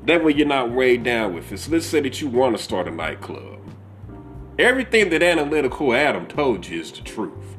That 0.06 0.24
way 0.24 0.32
you're 0.32 0.46
not 0.46 0.72
weighed 0.72 1.04
down 1.04 1.34
with 1.34 1.52
it. 1.52 1.58
So 1.58 1.72
let's 1.72 1.84
say 1.84 2.00
that 2.00 2.22
you 2.22 2.26
want 2.26 2.56
to 2.56 2.62
start 2.62 2.88
a 2.88 2.90
nightclub. 2.90 3.60
Everything 4.58 5.10
that 5.10 5.22
analytical 5.22 5.92
Adam 5.92 6.26
told 6.26 6.66
you 6.66 6.80
is 6.80 6.90
the 6.90 7.02
truth. 7.02 7.56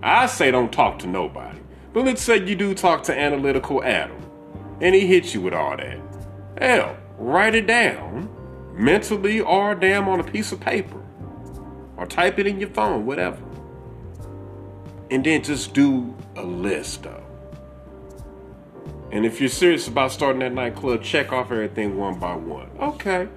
I 0.00 0.26
say 0.26 0.52
don't 0.52 0.72
talk 0.72 1.00
to 1.00 1.08
nobody. 1.08 1.58
But 1.92 2.04
let's 2.04 2.22
say 2.22 2.36
you 2.46 2.54
do 2.54 2.72
talk 2.72 3.02
to 3.04 3.18
analytical 3.18 3.82
Adam 3.82 4.22
and 4.80 4.94
he 4.94 5.04
hits 5.04 5.34
you 5.34 5.40
with 5.40 5.54
all 5.54 5.76
that. 5.76 5.98
Hell, 6.56 6.96
write 7.18 7.56
it 7.56 7.66
down 7.66 8.30
mentally 8.74 9.40
or 9.40 9.74
damn 9.74 10.06
on 10.06 10.20
a 10.20 10.24
piece 10.24 10.52
of 10.52 10.60
paper 10.60 11.02
or 11.96 12.06
type 12.06 12.38
it 12.38 12.46
in 12.46 12.60
your 12.60 12.70
phone, 12.70 13.04
whatever. 13.04 13.42
And 15.12 15.22
then 15.22 15.42
just 15.42 15.74
do 15.74 16.16
a 16.36 16.42
list 16.42 17.02
though. 17.02 17.22
And 19.10 19.26
if 19.26 19.40
you're 19.40 19.50
serious 19.50 19.86
about 19.86 20.10
starting 20.10 20.40
that 20.40 20.54
nightclub, 20.54 21.02
check 21.02 21.32
off 21.32 21.52
everything 21.52 21.98
one 21.98 22.18
by 22.18 22.34
one. 22.34 22.70
Okay. 22.80 23.28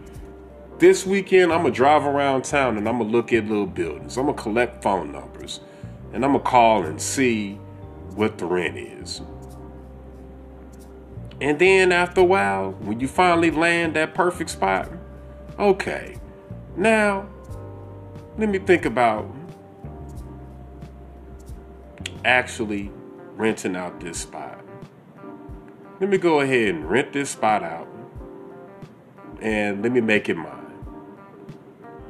This 0.80 1.06
weekend, 1.06 1.52
I'm 1.52 1.64
gonna 1.64 1.74
drive 1.74 2.06
around 2.06 2.46
town 2.46 2.78
and 2.78 2.88
I'm 2.88 3.00
gonna 3.00 3.10
look 3.10 3.34
at 3.34 3.48
little 3.48 3.66
buildings. 3.66 4.18
I'm 4.18 4.28
gonna 4.28 4.38
collect 4.38 4.84
phone 4.84 5.12
numbers 5.12 5.60
and 6.14 6.24
I'm 6.24 6.32
gonna 6.32 6.46
call 6.46 6.84
and 6.84 7.02
see 7.02 7.56
what 8.16 8.38
the 8.38 8.46
rent 8.46 8.78
is. 8.78 9.22
And 11.42 11.60
then 11.60 11.92
after 11.92 12.22
a 12.22 12.24
while, 12.24 12.72
when 12.72 13.02
you 13.02 13.10
finally 13.10 13.52
land 13.52 13.98
that 13.98 14.14
perfect 14.14 14.50
spot, 14.50 14.90
okay, 15.60 16.16
now 16.78 17.28
let 18.38 18.48
me 18.48 18.60
think 18.60 18.86
about 18.86 19.30
actually 22.26 22.92
renting 23.36 23.76
out 23.76 24.00
this 24.00 24.18
spot. 24.18 24.60
Let 26.00 26.10
me 26.10 26.18
go 26.18 26.42
ahead 26.42 26.76
and 26.76 26.90
rent 26.90 27.14
this 27.14 27.30
spot 27.30 27.64
out 27.64 27.88
and 29.42 29.84
let 29.84 29.92
me 29.92 30.02
make 30.02 30.28
it 30.28 30.36
mine. 30.36 30.86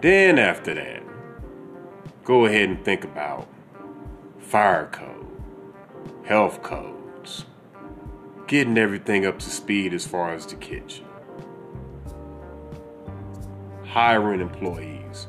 Then 0.02 0.40
after 0.40 0.74
that, 0.74 1.04
go 2.24 2.46
ahead 2.46 2.70
and 2.70 2.84
think 2.84 3.04
about 3.04 3.48
fire 4.40 4.88
code, 4.92 5.28
health 6.24 6.64
codes, 6.64 7.46
getting 8.48 8.78
everything 8.78 9.26
up 9.26 9.38
to 9.40 9.50
speed 9.50 9.94
as 9.94 10.08
far 10.08 10.34
as 10.34 10.46
the 10.46 10.56
kitchen, 10.56 11.06
hiring 13.84 14.40
employees, 14.40 15.28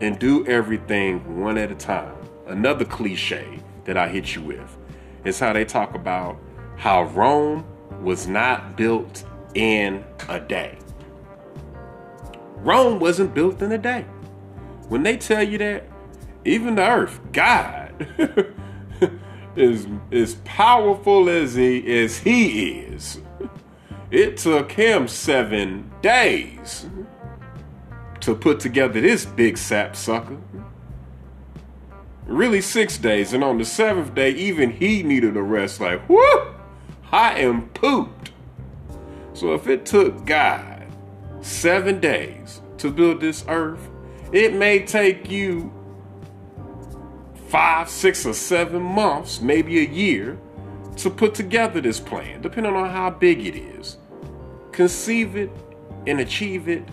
and 0.00 0.18
do 0.18 0.46
everything 0.46 1.40
one 1.40 1.58
at 1.58 1.70
a 1.70 1.74
time. 1.74 2.16
Another 2.46 2.84
cliche 2.84 3.61
that 3.84 3.96
I 3.96 4.08
hit 4.08 4.34
you 4.34 4.42
with 4.42 4.78
is 5.24 5.38
how 5.38 5.52
they 5.52 5.64
talk 5.64 5.94
about 5.94 6.38
how 6.76 7.04
Rome 7.04 7.64
was 8.02 8.26
not 8.26 8.76
built 8.76 9.24
in 9.54 10.04
a 10.28 10.40
day. 10.40 10.78
Rome 12.56 12.98
wasn't 13.00 13.34
built 13.34 13.60
in 13.62 13.72
a 13.72 13.78
day. 13.78 14.02
When 14.88 15.02
they 15.02 15.16
tell 15.16 15.42
you 15.42 15.58
that, 15.58 15.84
even 16.44 16.74
the 16.74 16.88
earth, 16.88 17.20
God, 17.32 18.06
is 19.56 19.86
as 20.10 20.36
powerful 20.44 21.28
as 21.28 21.54
he 21.54 22.02
as 22.02 22.18
he 22.18 22.80
is. 22.80 23.20
It 24.10 24.36
took 24.36 24.72
him 24.72 25.08
seven 25.08 25.90
days 26.02 26.86
to 28.20 28.34
put 28.34 28.60
together 28.60 29.00
this 29.00 29.24
big 29.24 29.56
sap 29.56 29.96
sucker. 29.96 30.36
Really 32.32 32.62
six 32.62 32.96
days, 32.96 33.34
and 33.34 33.44
on 33.44 33.58
the 33.58 33.64
seventh 33.66 34.14
day, 34.14 34.30
even 34.30 34.70
he 34.70 35.02
needed 35.02 35.36
a 35.36 35.42
rest. 35.42 35.82
Like, 35.82 36.08
whoo, 36.08 36.54
I 37.12 37.38
am 37.40 37.68
pooped. 37.68 38.32
So 39.34 39.52
if 39.52 39.66
it 39.66 39.84
took 39.84 40.24
God 40.24 40.86
seven 41.42 42.00
days 42.00 42.62
to 42.78 42.90
build 42.90 43.20
this 43.20 43.44
earth, 43.48 43.86
it 44.32 44.54
may 44.54 44.78
take 44.78 45.30
you 45.30 45.70
five, 47.48 47.90
six, 47.90 48.24
or 48.24 48.32
seven 48.32 48.80
months, 48.80 49.42
maybe 49.42 49.80
a 49.80 49.88
year, 49.90 50.38
to 50.96 51.10
put 51.10 51.34
together 51.34 51.82
this 51.82 52.00
plan, 52.00 52.40
depending 52.40 52.74
on 52.74 52.88
how 52.88 53.10
big 53.10 53.44
it 53.44 53.56
is. 53.56 53.98
Conceive 54.72 55.36
it 55.36 55.50
and 56.06 56.18
achieve 56.20 56.66
it. 56.66 56.88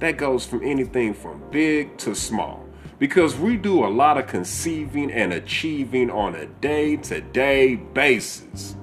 That 0.00 0.18
goes 0.18 0.44
from 0.44 0.62
anything 0.62 1.14
from 1.14 1.42
big 1.50 1.96
to 1.98 2.14
small. 2.14 2.67
Because 2.98 3.36
we 3.36 3.56
do 3.56 3.84
a 3.84 3.88
lot 3.88 4.18
of 4.18 4.26
conceiving 4.26 5.10
and 5.12 5.32
achieving 5.32 6.10
on 6.10 6.34
a 6.34 6.46
day 6.46 6.96
to 6.96 7.20
day 7.20 7.76
basis. 7.76 8.74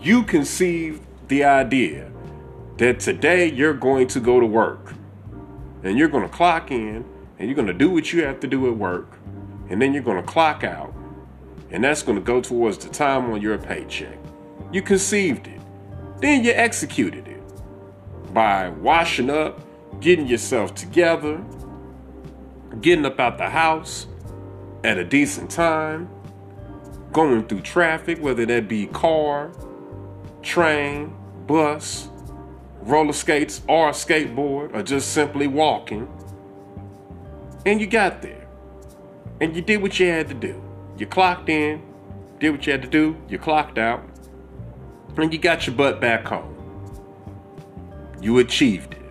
You 0.00 0.22
conceive 0.22 1.00
the 1.28 1.44
idea 1.44 2.10
that 2.78 3.00
today 3.00 3.50
you're 3.50 3.74
going 3.74 4.06
to 4.08 4.20
go 4.20 4.40
to 4.40 4.46
work 4.46 4.94
and 5.82 5.98
you're 5.98 6.08
going 6.08 6.28
to 6.28 6.34
clock 6.34 6.70
in 6.70 7.04
and 7.38 7.48
you're 7.48 7.54
going 7.54 7.68
to 7.68 7.74
do 7.74 7.90
what 7.90 8.12
you 8.12 8.24
have 8.24 8.40
to 8.40 8.46
do 8.46 8.66
at 8.66 8.76
work 8.76 9.18
and 9.68 9.80
then 9.80 9.92
you're 9.92 10.02
going 10.02 10.22
to 10.22 10.28
clock 10.28 10.64
out 10.64 10.94
and 11.70 11.82
that's 11.82 12.02
going 12.02 12.18
to 12.18 12.24
go 12.24 12.40
towards 12.40 12.78
the 12.78 12.88
time 12.88 13.30
on 13.30 13.40
your 13.40 13.58
paycheck. 13.58 14.18
You 14.72 14.82
conceived 14.82 15.46
it, 15.46 15.60
then 16.20 16.44
you 16.44 16.52
executed 16.52 17.28
it 17.28 17.42
by 18.32 18.68
washing 18.68 19.30
up, 19.30 19.60
getting 20.00 20.26
yourself 20.26 20.74
together, 20.74 21.42
getting 22.80 23.06
up 23.06 23.20
out 23.20 23.38
the 23.38 23.48
house 23.48 24.06
at 24.82 24.98
a 24.98 25.04
decent 25.04 25.50
time, 25.50 26.08
going 27.12 27.46
through 27.46 27.60
traffic, 27.62 28.20
whether 28.20 28.44
that 28.46 28.68
be 28.68 28.86
car, 28.86 29.50
train, 30.42 31.14
bus, 31.46 32.08
roller 32.82 33.12
skates, 33.12 33.62
or 33.68 33.90
skateboard, 33.90 34.74
or 34.74 34.82
just 34.82 35.12
simply 35.12 35.46
walking. 35.46 36.08
And 37.64 37.80
you 37.80 37.86
got 37.86 38.20
there. 38.20 38.46
And 39.40 39.56
you 39.56 39.62
did 39.62 39.82
what 39.82 39.98
you 39.98 40.06
had 40.06 40.28
to 40.28 40.34
do. 40.34 40.62
You 40.98 41.06
clocked 41.06 41.48
in, 41.48 41.82
did 42.38 42.50
what 42.50 42.66
you 42.66 42.72
had 42.72 42.82
to 42.82 42.88
do, 42.88 43.16
you 43.28 43.38
clocked 43.38 43.78
out, 43.78 44.02
and 45.16 45.32
you 45.32 45.38
got 45.38 45.66
your 45.66 45.74
butt 45.74 46.00
back 46.00 46.26
home. 46.26 46.50
You 48.20 48.38
achieved 48.38 48.94
it. 48.94 49.03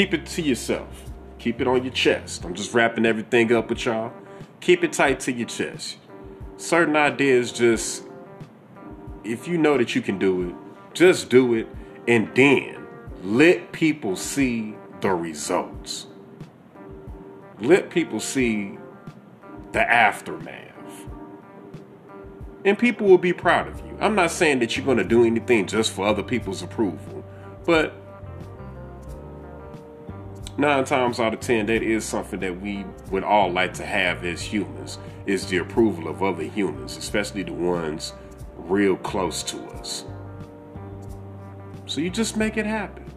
Keep 0.00 0.14
it 0.14 0.24
to 0.24 0.40
yourself. 0.40 1.10
Keep 1.38 1.60
it 1.60 1.68
on 1.68 1.84
your 1.84 1.92
chest. 1.92 2.42
I'm 2.46 2.54
just 2.54 2.72
wrapping 2.72 3.04
everything 3.04 3.52
up 3.52 3.68
with 3.68 3.84
y'all. 3.84 4.10
Keep 4.62 4.82
it 4.82 4.94
tight 4.94 5.20
to 5.20 5.30
your 5.30 5.46
chest. 5.46 5.98
Certain 6.56 6.96
ideas 6.96 7.52
just, 7.52 8.04
if 9.24 9.46
you 9.46 9.58
know 9.58 9.76
that 9.76 9.94
you 9.94 10.00
can 10.00 10.18
do 10.18 10.48
it, 10.48 10.54
just 10.94 11.28
do 11.28 11.52
it 11.52 11.68
and 12.08 12.34
then 12.34 12.86
let 13.22 13.72
people 13.72 14.16
see 14.16 14.74
the 15.02 15.10
results. 15.10 16.06
Let 17.60 17.90
people 17.90 18.20
see 18.20 18.78
the 19.72 19.82
aftermath. 19.82 21.04
And 22.64 22.78
people 22.78 23.06
will 23.06 23.18
be 23.18 23.34
proud 23.34 23.68
of 23.68 23.78
you. 23.80 23.98
I'm 24.00 24.14
not 24.14 24.30
saying 24.30 24.60
that 24.60 24.78
you're 24.78 24.86
going 24.86 24.96
to 24.96 25.04
do 25.04 25.26
anything 25.26 25.66
just 25.66 25.92
for 25.92 26.06
other 26.06 26.22
people's 26.22 26.62
approval, 26.62 27.22
but 27.66 27.99
nine 30.60 30.84
times 30.84 31.18
out 31.18 31.34
of 31.34 31.40
ten, 31.40 31.66
that 31.66 31.82
is 31.82 32.04
something 32.04 32.40
that 32.40 32.60
we 32.60 32.84
would 33.10 33.24
all 33.24 33.50
like 33.50 33.74
to 33.74 33.84
have 33.84 34.24
as 34.24 34.42
humans, 34.42 34.98
is 35.26 35.46
the 35.46 35.56
approval 35.58 36.08
of 36.08 36.22
other 36.22 36.42
humans, 36.42 36.96
especially 36.96 37.42
the 37.42 37.52
ones 37.52 38.12
real 38.56 38.96
close 38.96 39.42
to 39.42 39.58
us. 39.70 40.04
So 41.86 42.00
you 42.00 42.10
just 42.10 42.36
make 42.36 42.56
it 42.56 42.66
happen 42.66 43.10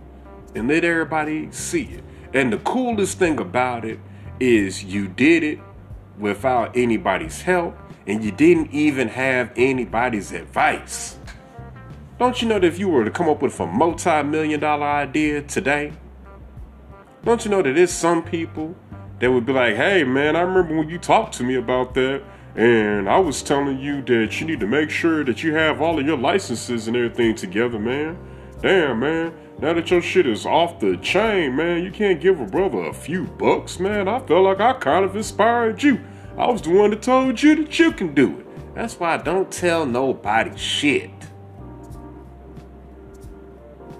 and 0.55 0.67
let 0.67 0.83
everybody 0.83 1.51
see 1.51 1.83
it. 1.83 2.03
And 2.33 2.51
the 2.51 2.57
coolest 2.59 3.19
thing 3.19 3.39
about 3.39 3.85
it 3.85 3.99
is 4.39 4.83
you 4.83 5.07
did 5.07 5.43
it 5.43 5.59
without 6.17 6.75
anybody's 6.75 7.41
help 7.41 7.77
and 8.07 8.23
you 8.23 8.31
didn't 8.31 8.71
even 8.71 9.07
have 9.07 9.51
anybody's 9.55 10.31
advice. 10.31 11.17
Don't 12.19 12.41
you 12.41 12.47
know 12.47 12.59
that 12.59 12.65
if 12.65 12.79
you 12.79 12.89
were 12.89 13.05
to 13.05 13.11
come 13.11 13.29
up 13.29 13.41
with 13.41 13.59
a 13.59 13.67
multi 13.67 14.23
million 14.23 14.59
dollar 14.59 14.87
idea 14.87 15.41
today, 15.41 15.93
don't 17.25 17.45
you 17.45 17.51
know 17.51 17.61
that 17.61 17.73
there's 17.73 17.91
some 17.91 18.23
people 18.23 18.75
that 19.19 19.31
would 19.31 19.45
be 19.45 19.53
like, 19.53 19.75
hey 19.75 20.03
man, 20.03 20.35
I 20.35 20.41
remember 20.41 20.75
when 20.75 20.89
you 20.89 20.97
talked 20.97 21.35
to 21.35 21.43
me 21.43 21.55
about 21.55 21.93
that, 21.93 22.23
and 22.55 23.09
I 23.09 23.17
was 23.17 23.41
telling 23.41 23.79
you 23.79 24.01
that 24.03 24.39
you 24.39 24.45
need 24.45 24.59
to 24.59 24.67
make 24.67 24.89
sure 24.89 25.23
that 25.23 25.41
you 25.41 25.55
have 25.55 25.81
all 25.81 25.99
of 25.99 26.05
your 26.05 26.17
licenses 26.17 26.87
and 26.87 26.95
everything 26.95 27.35
together, 27.35 27.79
man. 27.79 28.17
Damn, 28.61 28.99
man. 28.99 29.33
Now 29.59 29.73
that 29.73 29.89
your 29.91 30.01
shit 30.01 30.27
is 30.27 30.45
off 30.45 30.79
the 30.79 30.97
chain, 30.97 31.55
man, 31.55 31.83
you 31.83 31.91
can't 31.91 32.19
give 32.19 32.39
a 32.39 32.45
brother 32.45 32.79
a 32.85 32.93
few 32.93 33.23
bucks, 33.23 33.79
man. 33.79 34.07
I 34.07 34.19
felt 34.19 34.43
like 34.43 34.59
I 34.59 34.73
kind 34.73 35.05
of 35.05 35.15
inspired 35.15 35.81
you. 35.81 35.99
I 36.37 36.49
was 36.49 36.61
the 36.61 36.71
one 36.71 36.89
that 36.89 37.01
told 37.01 37.41
you 37.41 37.55
that 37.55 37.79
you 37.79 37.91
can 37.91 38.13
do 38.13 38.39
it. 38.39 38.75
That's 38.75 38.99
why 38.99 39.13
I 39.13 39.17
don't 39.17 39.51
tell 39.51 39.85
nobody 39.85 40.57
shit. 40.57 41.11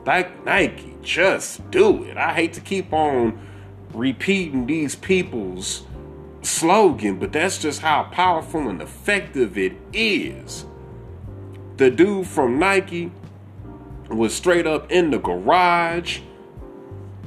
Like 0.06 0.44
Nike, 0.44 0.93
just 1.04 1.70
do 1.72 2.04
it. 2.04 2.18
I 2.18 2.34
hate 2.34 2.54
to 2.54 2.62
keep 2.62 2.92
on 2.94 3.40
repeating 3.94 4.66
these 4.66 4.96
people's 4.96 5.84
slogan, 6.42 7.20
but 7.20 7.32
that's 7.32 7.58
just 7.58 7.82
how 7.82 8.04
powerful 8.04 8.70
and 8.70 8.82
effective 8.82 9.58
it 9.58 9.74
is. 9.94 10.66
The 11.78 11.90
dude 11.90 12.28
from 12.28 12.60
Nike 12.60 13.12
was 14.10 14.34
straight 14.34 14.68
up 14.68 14.92
in 14.92 15.12
the 15.12 15.20
garage, 15.20 16.20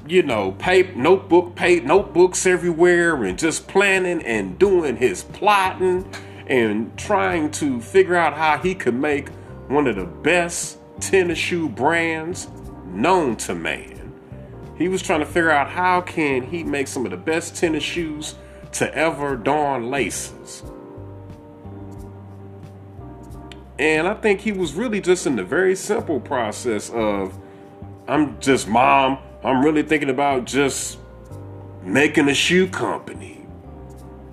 you 0.09 0.23
know, 0.23 0.53
paper, 0.53 0.95
notebook, 0.95 1.55
paper, 1.55 1.87
notebooks 1.87 2.47
everywhere, 2.47 3.25
and 3.25 3.39
just 3.39 3.67
planning 3.67 4.23
and 4.23 4.59
doing 4.59 4.97
his 4.97 5.25
plotting 5.25 6.09
and 6.47 6.97
trying 6.97 7.51
to 7.51 7.81
figure 7.81 8.15
out 8.15 8.35
how 8.35 8.59
he 8.59 8.75
could 8.75 8.95
make 8.95 9.31
one 9.69 9.87
of 9.89 9.97
the 9.97 10.05
best 10.05 10.79
tennis 11.01 11.39
shoe 11.39 11.69
brands 11.69 12.49
known 12.87 13.37
to 13.37 13.55
man. 13.55 14.13
He 14.77 14.89
was 14.89 15.03
trying 15.03 15.21
to 15.21 15.27
figure 15.27 15.51
out 15.51 15.71
how 15.71 16.03
can 16.03 16.43
he 16.43 16.63
make 16.63 16.87
some 16.87 17.05
of 17.05 17.11
the 17.11 17.17
best 17.17 17.57
tennis 17.57 17.83
shoes 17.83 18.35
to 18.73 18.95
ever 18.95 19.37
darn 19.37 19.91
laces. 19.91 20.63
And 23.79 24.07
I 24.07 24.15
think 24.15 24.41
he 24.41 24.53
was 24.53 24.75
really 24.75 25.01
just 25.01 25.27
in 25.27 25.37
the 25.37 25.45
very 25.45 25.77
simple 25.77 26.21
process 26.21 26.91
of 26.91 27.39
I'm 28.09 28.39
just 28.41 28.69
mom, 28.69 29.19
I'm 29.43 29.65
really 29.65 29.83
thinking 29.83 30.11
about 30.11 30.45
just 30.45 30.99
making 31.83 32.29
a 32.29 32.35
shoe 32.35 32.69
company. 32.69 33.47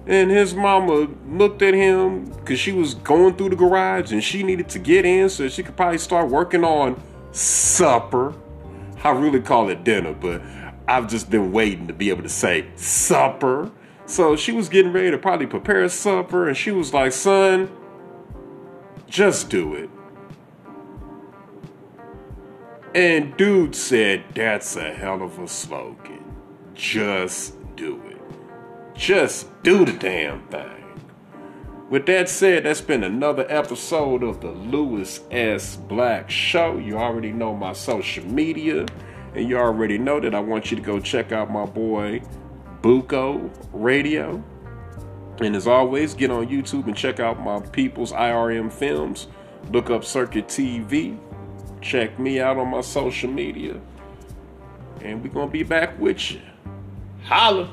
And 0.05 0.29
his 0.29 0.53
mama 0.53 1.07
looked 1.27 1.61
at 1.61 1.73
him 1.73 2.25
because 2.25 2.59
she 2.59 2.73
was 2.73 2.93
going 2.93 3.35
through 3.35 3.49
the 3.49 3.55
garage 3.55 4.11
and 4.11 4.21
she 4.21 4.43
needed 4.43 4.67
to 4.69 4.79
get 4.79 5.05
in 5.05 5.29
so 5.29 5.47
she 5.47 5.63
could 5.63 5.77
probably 5.77 5.97
start 5.97 6.29
working 6.29 6.63
on 6.65 7.01
supper. 7.33 8.33
I 9.03 9.09
really 9.09 9.41
call 9.41 9.69
it 9.69 9.83
dinner, 9.83 10.13
but 10.13 10.41
I've 10.87 11.07
just 11.07 11.29
been 11.29 11.51
waiting 11.51 11.87
to 11.87 11.93
be 11.93 12.09
able 12.09 12.23
to 12.23 12.29
say 12.29 12.67
supper. 12.75 13.71
So 14.05 14.35
she 14.35 14.51
was 14.51 14.69
getting 14.69 14.93
ready 14.93 15.11
to 15.11 15.17
probably 15.17 15.47
prepare 15.47 15.87
supper, 15.89 16.47
and 16.47 16.55
she 16.55 16.71
was 16.71 16.93
like, 16.93 17.11
Son, 17.11 17.69
just 19.07 19.49
do 19.49 19.75
it. 19.75 19.89
And 22.95 23.35
dude 23.37 23.75
said, 23.75 24.23
That's 24.35 24.75
a 24.75 24.93
hell 24.93 25.21
of 25.21 25.39
a 25.39 25.47
slogan. 25.47 26.23
Just 26.75 27.55
do 27.75 28.01
it. 28.07 28.21
Just 28.95 29.63
do 29.63 29.85
the 29.85 29.93
damn 29.93 30.41
thing. 30.47 30.82
With 31.93 32.07
that 32.07 32.27
said, 32.27 32.63
that's 32.63 32.81
been 32.81 33.03
another 33.03 33.45
episode 33.49 34.23
of 34.23 34.41
the 34.41 34.49
Louis 34.49 35.21
S. 35.29 35.75
Black 35.75 36.27
Show. 36.27 36.79
You 36.79 36.97
already 36.97 37.31
know 37.31 37.55
my 37.55 37.73
social 37.73 38.25
media, 38.25 38.87
and 39.35 39.47
you 39.47 39.59
already 39.59 39.99
know 39.99 40.19
that 40.19 40.33
I 40.33 40.39
want 40.39 40.71
you 40.71 40.77
to 40.77 40.81
go 40.81 40.99
check 40.99 41.31
out 41.31 41.51
my 41.51 41.67
boy 41.67 42.23
Buko 42.81 43.47
Radio. 43.73 44.43
And 45.39 45.55
as 45.55 45.67
always, 45.67 46.15
get 46.15 46.31
on 46.31 46.47
YouTube 46.47 46.87
and 46.87 46.97
check 46.97 47.19
out 47.19 47.39
my 47.39 47.59
people's 47.59 48.11
IRM 48.11 48.73
films. 48.73 49.27
Look 49.71 49.91
up 49.91 50.03
Circuit 50.03 50.47
TV. 50.47 51.19
Check 51.79 52.17
me 52.17 52.39
out 52.39 52.57
on 52.57 52.69
my 52.69 52.81
social 52.81 53.29
media. 53.29 53.79
And 55.01 55.21
we're 55.21 55.29
going 55.29 55.49
to 55.49 55.53
be 55.53 55.61
back 55.61 55.99
with 55.99 56.31
you. 56.31 56.41
Holla! 57.25 57.69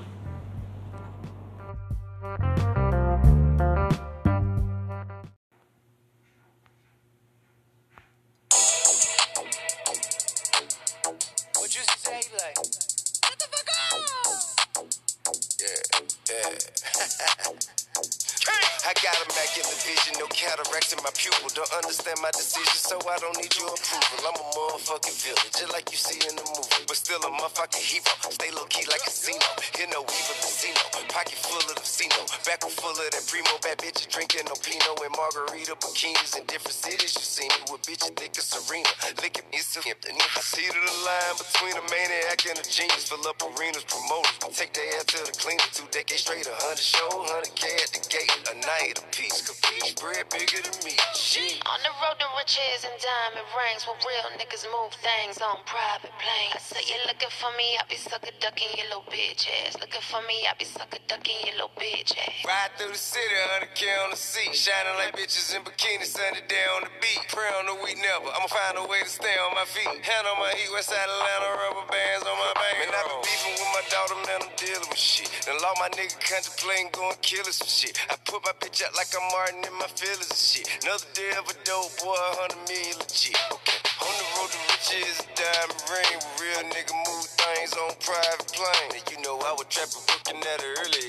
Drinking 34.21 34.53
no 34.53 34.57
Pinot 34.61 35.01
and 35.01 35.17
margarita 35.17 35.73
bikinis 35.81 36.37
in 36.37 36.45
different 36.45 36.77
cities. 36.77 37.17
You 37.17 37.25
see 37.25 37.49
me 37.49 37.57
with 37.73 37.81
bitches 37.89 38.13
thick 38.21 38.37
as 38.37 38.45
Serena. 38.53 38.93
Licking 39.25 39.49
me 39.49 39.65
so 39.65 39.81
empty. 39.89 40.13
I 40.13 40.41
see 40.45 40.69
to 40.69 40.77
the 40.77 40.97
line 41.09 41.37
between 41.41 41.73
a 41.81 41.85
maniac 41.89 42.45
and 42.45 42.61
a 42.61 42.67
genius. 42.69 43.09
Fill 43.09 43.25
up 43.25 43.41
arenas, 43.41 43.89
promoters. 43.89 44.37
We 44.45 44.53
take 44.53 44.77
their 44.77 44.93
ass 45.01 45.09
to 45.17 45.25
the 45.25 45.33
cleaners. 45.41 45.73
Two 45.73 45.89
decades 45.89 46.21
straight, 46.21 46.45
a 46.45 46.53
hundred 46.53 46.85
show, 46.85 47.09
hundred 47.33 47.57
K 47.57 47.65
at 47.81 47.97
the 47.97 48.03
gate. 48.13 48.29
A 48.53 48.55
night 48.61 49.01
a 49.01 49.05
piece, 49.09 49.41
capiche, 49.41 49.97
bread 49.97 50.29
bigger 50.29 50.61
than 50.69 50.77
me. 50.85 51.01
She. 51.17 51.57
On 51.65 51.81
the 51.81 51.93
road 52.05 52.21
to 52.21 52.29
riches 52.37 52.85
and 52.85 52.93
diamond 53.01 53.49
rings, 53.57 53.89
where 53.89 53.97
real 54.05 54.29
niggas 54.37 54.69
move 54.69 54.93
things 55.01 55.41
on 55.41 55.65
private 55.65 56.13
planes. 56.21 56.53
I 56.53 56.61
say 56.61 56.85
you 56.85 57.01
looking 57.09 57.33
for 57.33 57.49
me, 57.57 57.81
I 57.81 57.89
be 57.89 57.97
sucker 57.97 58.37
ducking 58.37 58.69
your 58.77 58.93
little 58.93 59.09
bitch 59.09 59.49
ass. 59.65 59.81
Looking 59.81 60.05
for 60.05 60.21
me, 60.29 60.45
I 60.45 60.53
be 60.61 60.69
sucker 60.69 61.01
ducking 61.09 61.41
your 61.49 61.57
little 61.57 61.73
bitch 61.81 62.13
ass. 62.21 62.45
Ride 62.45 62.77
through 62.77 62.93
the 62.93 63.01
city, 63.01 63.33
100K 63.65 63.89
on 64.05 64.10
on 64.11 64.19
the 64.19 64.19
seat, 64.19 64.51
shining 64.51 64.99
like 64.99 65.15
bitches 65.15 65.55
in 65.55 65.63
bikinis, 65.63 66.11
Sunday 66.11 66.43
day 66.51 66.67
on 66.75 66.83
the 66.83 66.91
beat. 66.99 67.23
Pray 67.31 67.47
on 67.63 67.71
the 67.71 67.79
week, 67.79 67.95
never. 67.95 68.27
I'ma 68.27 68.51
find 68.51 68.75
a 68.83 68.87
way 68.91 69.07
to 69.07 69.07
stay 69.07 69.39
on 69.39 69.55
my 69.55 69.63
feet. 69.71 69.87
Hand 69.87 70.27
on 70.27 70.35
my 70.43 70.51
heat, 70.59 70.67
West 70.75 70.91
Side 70.91 70.99
Atlanta, 70.99 71.47
rubber 71.55 71.87
bands 71.87 72.27
on 72.27 72.35
my 72.35 72.51
back. 72.59 72.75
And 72.83 72.91
I 72.91 73.01
been 73.07 73.23
beefing 73.23 73.55
with 73.55 73.71
my 73.71 73.85
daughter, 73.87 74.19
man, 74.27 74.51
I'm 74.51 74.55
dealing 74.59 74.91
with 74.91 74.99
shit. 74.99 75.31
Then 75.47 75.63
all 75.63 75.79
my 75.79 75.87
nigga 75.95 76.19
contemplating 76.19 76.91
going 76.91 77.15
killing 77.23 77.55
some 77.55 77.71
shit. 77.71 77.95
I 78.11 78.19
put 78.27 78.43
my 78.43 78.51
bitch 78.59 78.83
out 78.83 78.99
like 78.99 79.15
I'm 79.15 79.23
Martin 79.31 79.63
in 79.63 79.75
my 79.79 79.87
feelings 79.95 80.27
and 80.27 80.43
shit. 80.43 80.67
Another 80.83 81.07
day 81.15 81.31
of 81.39 81.47
a 81.47 81.55
dope 81.63 81.95
boy, 82.03 82.19
100 82.51 82.67
million 82.67 82.99
legit. 82.99 83.39
Okay. 83.55 83.79
On 84.03 84.11
the 84.11 84.27
road 84.43 84.51
to 84.51 84.61
riches, 84.75 85.23
diamond 85.39 85.83
ring. 85.87 86.19
Real 86.43 86.63
nigga 86.67 86.95
move 87.07 87.31
things 87.39 87.79
on 87.79 87.95
private 88.03 88.51
plane. 88.51 88.91
And 88.91 89.07
you 89.07 89.23
know 89.23 89.39
I 89.47 89.55
was 89.55 89.71
trapping, 89.71 90.03
booking 90.03 90.43
that 90.43 90.59
early. 90.83 91.07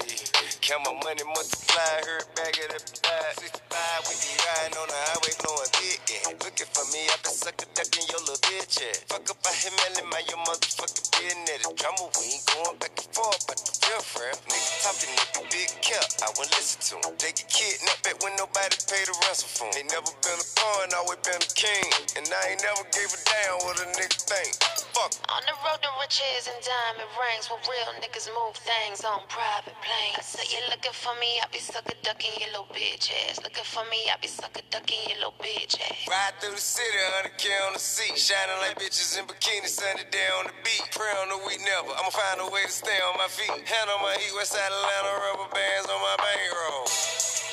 Count 0.62 0.86
my 0.86 0.94
money, 1.02 1.26
multiply, 1.26 1.98
hurt 2.06 2.30
back 2.38 2.54
at 2.62 2.70
the. 2.78 2.81
35, 2.82 3.62
65, 3.62 4.10
we 4.10 4.14
be 4.26 4.32
riding 4.42 4.78
on 4.82 4.88
the 4.90 5.00
highway 5.14 5.34
blowing 5.44 5.72
big. 5.78 6.00
Looking 6.42 6.72
for 6.74 6.86
me, 6.90 7.02
I've 7.14 7.22
been 7.22 7.36
sucker 7.38 7.70
ducking 7.78 8.06
your 8.10 8.22
little 8.26 8.42
bitch. 8.42 8.82
Yeah. 8.82 8.96
Fuck 9.10 9.30
up, 9.30 9.40
I 9.46 9.54
hit 9.54 9.74
man, 9.78 10.10
my 10.10 10.22
your 10.26 10.42
motherfucking 10.50 11.08
business. 11.14 11.62
The 11.62 11.72
drama, 11.78 12.10
we 12.18 12.24
ain't 12.34 12.46
going 12.50 12.78
back 12.82 12.96
and 12.98 13.12
forth, 13.14 13.42
but 13.46 13.58
the 13.62 13.74
real 13.86 14.02
friend. 14.02 14.38
Niggas 14.50 14.78
talking, 14.82 15.14
nigga, 15.14 15.42
big 15.54 15.70
cap, 15.86 16.08
I 16.26 16.34
won't 16.38 16.50
listen 16.58 16.82
to 16.82 16.94
him. 17.06 17.14
They 17.22 17.32
get 17.38 17.50
kidnapped 17.52 18.02
back 18.04 18.18
when 18.26 18.34
nobody 18.42 18.78
paid 18.90 19.08
a 19.10 19.16
ransom 19.30 19.50
for 19.54 19.70
him. 19.70 19.86
Ain't 19.86 19.92
never 19.94 20.12
been 20.26 20.40
a 20.42 20.48
pawn, 20.58 20.90
always 20.98 21.22
been 21.22 21.42
a 21.42 21.52
king. 21.54 21.88
And 22.18 22.26
I 22.26 22.58
ain't 22.58 22.64
never 22.66 22.84
gave 22.90 23.12
a 23.14 23.20
damn 23.28 23.58
what 23.68 23.78
a 23.78 23.88
nigga 23.94 24.20
think. 24.26 24.54
On 25.32 25.42
the 25.48 25.56
road 25.66 25.82
to 25.82 25.92
riches 26.00 26.46
and 26.52 26.60
diamond 26.62 27.10
rings, 27.18 27.50
where 27.50 27.60
real 27.66 27.92
niggas 28.04 28.30
move 28.36 28.56
things 28.62 29.04
on 29.04 29.24
private 29.28 29.76
planes. 29.82 30.26
So 30.28 30.40
you're 30.46 30.68
looking 30.70 30.94
for 30.94 31.14
me, 31.20 31.28
I'll 31.42 31.50
be 31.52 31.60
sucker 31.60 31.96
ducking 32.04 32.36
your 32.40 32.52
little 32.54 32.71
bitch 32.72 33.12
ass. 33.28 33.40
Looking 33.44 33.64
for 33.68 33.84
me, 33.92 34.00
I 34.08 34.16
be 34.22 34.28
sucker 34.28 34.64
ducking 34.72 34.98
your 35.08 35.18
little 35.20 35.38
bitch 35.40 35.76
ass. 35.80 36.08
Ride 36.08 36.36
through 36.40 36.56
the 36.56 36.64
city, 36.64 36.98
100K 37.24 37.46
on 37.68 37.74
the 37.74 37.80
seat, 37.80 38.18
shining 38.18 38.58
like 38.64 38.80
bitches 38.80 39.20
in 39.20 39.28
bikinis, 39.28 39.76
sunny 39.76 40.04
day 40.12 40.28
on 40.40 40.48
the 40.48 40.56
beat. 40.64 40.84
Pray 40.96 41.12
on 41.22 41.30
the 41.30 41.40
week 41.48 41.60
never, 41.62 41.92
I'ma 41.92 42.10
find 42.10 42.40
a 42.42 42.50
way 42.50 42.64
to 42.64 42.72
stay 42.72 43.00
on 43.12 43.18
my 43.20 43.28
feet. 43.28 43.52
Hand 43.52 43.88
on 43.92 44.02
my 44.02 44.16
heat, 44.16 44.32
west 44.36 44.56
side 44.56 44.72
Atlanta, 44.72 45.12
rubber 45.20 45.52
bands 45.52 45.88
on 45.92 46.00
my 46.00 46.16
bankroll. 46.24 47.51